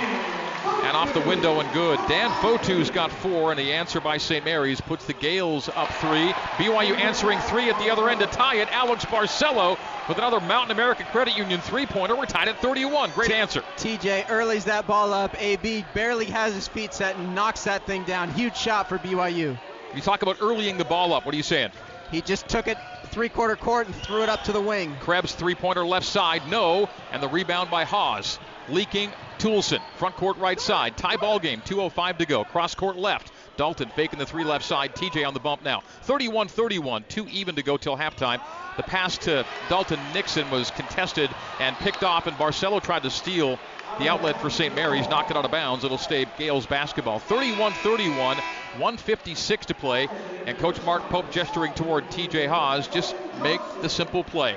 [0.86, 1.98] and off the window and good.
[2.08, 4.44] Dan Fotu's got four, and the answer by St.
[4.44, 6.32] Mary's puts the Gales up three.
[6.58, 8.68] BYU answering three at the other end to tie it.
[8.70, 9.78] Alex Barcelo
[10.08, 12.14] with another Mountain America Credit Union three-pointer.
[12.14, 13.10] We're tied at 31.
[13.12, 13.62] Great answer.
[13.76, 15.40] TJ early's that ball up.
[15.40, 18.30] AB barely has his feet set and knocks that thing down.
[18.30, 19.58] Huge shot for BYU.
[19.94, 21.24] You talk about earlying the ball up.
[21.24, 21.70] What are you saying?
[22.10, 24.96] He just took it three-quarter court and threw it up to the wing.
[25.00, 28.38] Krebs three-pointer left side, no, and the rebound by Haws.
[28.68, 30.96] Leaking Toolson, front court right side.
[30.96, 32.44] Tie ball game, 2.05 to go.
[32.44, 33.32] Cross court left.
[33.56, 34.94] Dalton faking the three left side.
[34.94, 35.82] TJ on the bump now.
[36.02, 38.40] 31 31, two even to go till halftime.
[38.76, 41.30] The pass to Dalton Nixon was contested
[41.60, 43.58] and picked off, and Barcelo tried to steal
[43.98, 44.74] the outlet for St.
[44.74, 45.84] Mary's, knocked it out of bounds.
[45.84, 47.18] It'll stay Gales basketball.
[47.18, 50.08] 31 31, 156 to play,
[50.44, 52.88] and Coach Mark Pope gesturing toward TJ Haws.
[52.88, 54.56] Just make the simple play.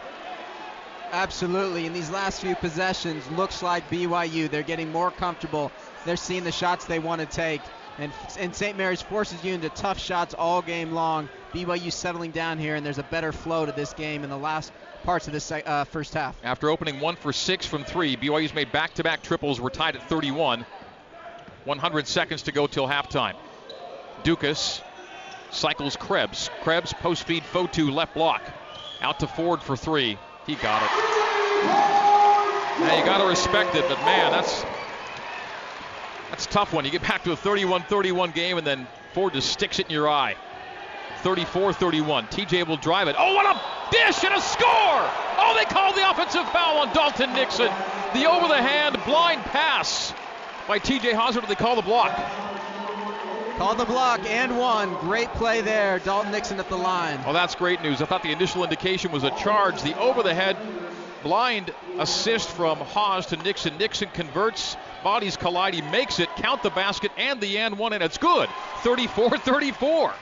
[1.11, 1.85] Absolutely.
[1.85, 4.49] In these last few possessions, looks like BYU.
[4.49, 5.71] They're getting more comfortable.
[6.05, 7.61] They're seeing the shots they want to take.
[7.99, 8.77] And, and St.
[8.77, 11.27] Mary's forces you into tough shots all game long.
[11.53, 14.71] BYU settling down here, and there's a better flow to this game in the last
[15.03, 16.37] parts of this uh, first half.
[16.43, 19.59] After opening one for six from three, BYU's made back to back triples.
[19.59, 20.65] We're tied at 31.
[21.65, 23.35] 100 seconds to go till halftime.
[24.23, 24.81] Ducas
[25.51, 26.49] cycles Krebs.
[26.61, 28.41] Krebs post feed Fotu left block.
[29.01, 30.17] Out to Ford for three.
[30.45, 30.89] He got it.
[32.79, 34.63] Now you got to respect it, but man, that's
[36.39, 36.85] that's a tough one.
[36.85, 40.07] You get back to a 31-31 game, and then Ford just sticks it in your
[40.07, 40.35] eye.
[41.21, 42.31] 34-31.
[42.31, 43.17] TJ will drive it.
[43.19, 43.59] Oh, what a
[43.91, 44.63] dish and a score!
[45.37, 47.69] Oh, they called the offensive foul on Dalton Nixon.
[48.13, 50.13] The over-the-hand blind pass
[50.65, 51.41] by TJ Hauser.
[51.41, 52.17] They call the block.
[53.57, 54.93] Called the block and one.
[55.01, 55.99] Great play there.
[55.99, 57.21] Dalton Nixon at the line.
[57.25, 58.01] Well, that's great news.
[58.01, 59.81] I thought the initial indication was a charge.
[59.81, 60.55] The over-the-head
[61.23, 63.77] blind assist from Haws to Nixon.
[63.77, 64.77] Nixon converts.
[65.03, 65.73] Bodies collide.
[65.73, 66.29] He makes it.
[66.37, 68.49] Count the basket and the and one, and it's good.
[68.83, 70.13] 34-34.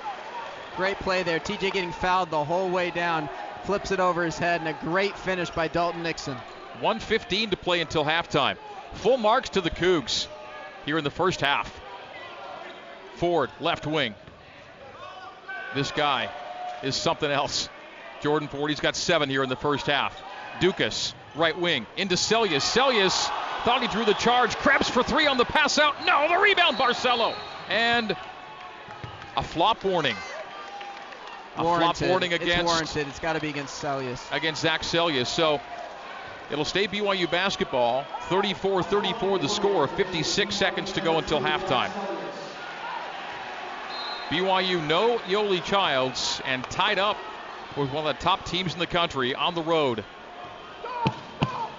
[0.76, 1.40] Great play there.
[1.40, 3.30] TJ getting fouled the whole way down.
[3.64, 6.38] Flips it over his head, and a great finish by Dalton Nixon.
[6.80, 8.58] 115 to play until halftime.
[8.94, 10.28] Full marks to the Cougs
[10.86, 11.80] here in the first half.
[13.16, 14.14] Ford, left wing.
[15.74, 16.30] This guy
[16.84, 17.70] is something else.
[18.22, 20.16] Jordan Ford, he's got seven here in the first half.
[20.60, 22.62] Ducas, right wing, into Seljaas.
[22.62, 23.32] Seljaas
[23.64, 24.56] thought he drew the charge.
[24.56, 26.06] Krebs for three on the pass out.
[26.06, 27.34] No, the rebound, Barcelo.
[27.70, 28.16] And
[29.36, 30.16] a flop warning.
[31.58, 31.98] A warranted.
[31.98, 32.56] flop warning against.
[32.56, 33.08] It's warranted.
[33.08, 34.36] It's got to be against Seljaas.
[34.36, 35.28] Against Zac Seljaas.
[35.28, 35.60] So
[36.52, 38.06] it'll stay BYU basketball.
[38.30, 39.88] 34-34 the score.
[39.88, 41.92] 56 seconds to go until halftime.
[44.30, 47.18] BYU no Yoeli Childs and tied up
[47.78, 50.04] with one of the top teams in the country on the road.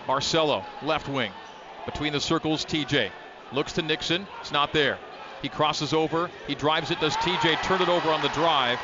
[0.08, 1.30] Barcelo, left wing.
[1.84, 3.10] Between the circles, TJ.
[3.52, 4.26] Looks to Nixon.
[4.40, 4.98] It's not there.
[5.42, 6.30] He crosses over.
[6.46, 6.98] He drives it.
[6.98, 8.78] Does TJ turn it over on the drive?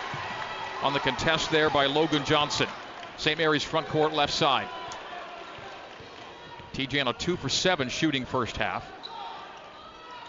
[0.82, 2.68] On the contest there by Logan Johnson.
[3.16, 3.38] St.
[3.38, 4.68] Mary's front court left side.
[6.74, 8.86] TJ on a two for seven shooting first half.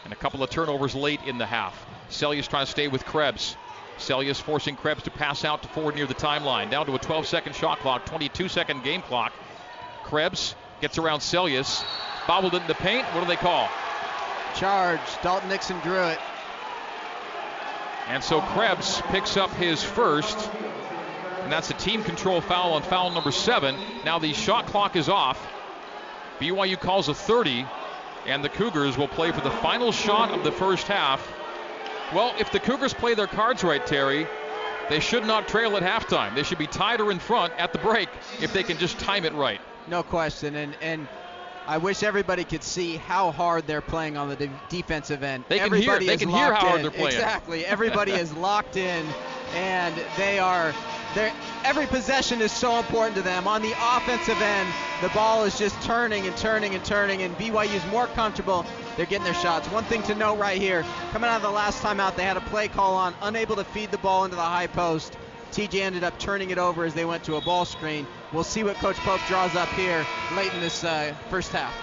[0.06, 1.86] And a couple of turnovers late in the half.
[2.10, 3.58] Seljaas trying to stay with Krebs.
[3.98, 6.70] Seljaas forcing Krebs to pass out to Ford near the timeline.
[6.70, 9.34] Down to a 12 second shot clock, 22 second game clock.
[10.04, 11.84] Krebs gets around Seljaas.
[12.28, 13.06] Bobbled it in the paint.
[13.14, 13.70] What do they call?
[14.56, 15.00] Charge.
[15.22, 16.20] Dalton Nixon drew it.
[18.08, 20.50] And so Krebs picks up his first.
[21.42, 23.76] And that's a team control foul on foul number seven.
[24.04, 25.40] Now the shot clock is off.
[26.40, 27.66] BYU calls a 30,
[28.26, 31.26] and the Cougars will play for the final shot of the first half.
[32.14, 34.28] Well, if the Cougars play their cards right, Terry,
[34.90, 36.36] they should not trail at halftime.
[36.36, 38.10] They should be tied or in front at the break
[38.42, 39.62] if they can just time it right.
[39.88, 40.56] No question.
[40.56, 41.08] And and
[41.68, 45.46] I wish everybody could see how hard they're playing on the de- defensive end.
[45.50, 46.14] They can everybody hear.
[46.14, 46.82] They can hear how hard in.
[46.84, 47.08] they're playing.
[47.16, 47.66] Exactly.
[47.66, 49.06] Everybody is locked in,
[49.56, 50.74] and they are.
[51.16, 51.32] They're,
[51.64, 53.48] every possession is so important to them.
[53.48, 54.70] On the offensive end,
[55.02, 58.66] the ball is just turning and turning and turning, and BYU is more comfortable.
[58.98, 59.68] They're getting their shots.
[59.70, 62.38] One thing to note right here, coming out of the last time out, they had
[62.38, 65.18] a play call on, unable to feed the ball into the high post.
[65.56, 68.06] TJ ended up turning it over as they went to a ball screen.
[68.34, 71.74] We'll see what Coach Pope draws up here late in this uh, first half.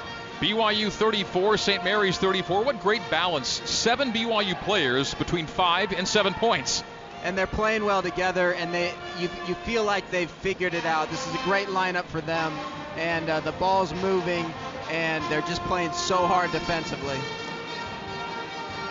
[0.41, 1.83] BYU 34, St.
[1.83, 2.65] Mary's 34.
[2.65, 3.49] What great balance.
[3.49, 6.85] Seven BYU players between five and seven points.
[7.25, 11.09] And they're playing well together, and they you, you feel like they've figured it out.
[11.09, 12.53] This is a great lineup for them,
[12.97, 14.45] and uh, the ball's moving,
[14.91, 17.17] and they're just playing so hard defensively.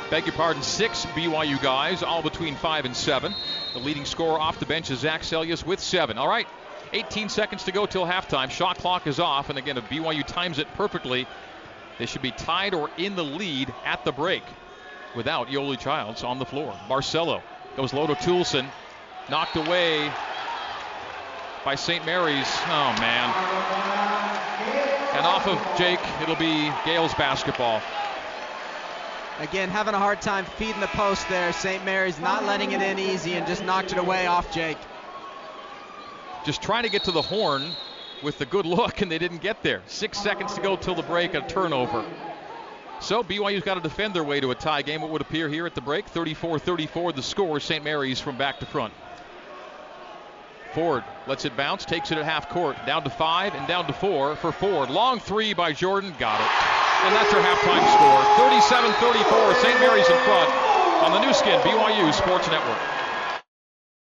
[0.10, 3.36] Beg your pardon, six BYU guys, all between five and seven.
[3.74, 6.18] The leading scorer off the bench is Zac Seljaas with seven.
[6.18, 6.48] All right,
[6.92, 8.50] 18 seconds to go till halftime.
[8.50, 11.26] Shot clock is off, and again, if BYU times it perfectly,
[11.98, 14.44] they should be tied or in the lead at the break
[15.16, 16.74] without Yoeli Childs on the floor.
[16.90, 17.42] Barcelo
[17.78, 18.68] goes low to Toolson,
[19.30, 20.12] knocked away
[21.64, 22.06] by St.
[22.06, 22.48] Mary's.
[22.66, 23.30] Oh, man.
[25.14, 27.82] And off of Jake, it'll be Gales basketball.
[29.40, 31.52] Again, having a hard time feeding the post there.
[31.54, 31.84] St.
[31.84, 34.78] Mary's not letting it in easy and just knocked it away off Jake.
[36.46, 37.72] Just trying to get to the horn
[38.22, 39.82] with the good look, and they didn't get there.
[39.88, 42.06] Six seconds to go till the break, a turnover.
[43.00, 45.66] So BYU's got to defend their way to a tie game, it would appear here
[45.66, 46.06] at the break.
[46.08, 47.60] 34 34 the score.
[47.60, 47.84] St.
[47.84, 48.94] Mary's from back to front.
[50.74, 52.78] Ford lets it bounce, takes it at half court.
[52.86, 54.90] Down to five and down to four for Ford.
[54.90, 56.14] Long three by Jordan.
[56.18, 56.52] Got it.
[57.06, 58.22] And that's our halftime score.
[58.48, 59.56] 37 34.
[59.56, 59.80] St.
[59.80, 60.50] Mary's in front
[61.04, 63.01] on the Nu Skin BYU Sports Network.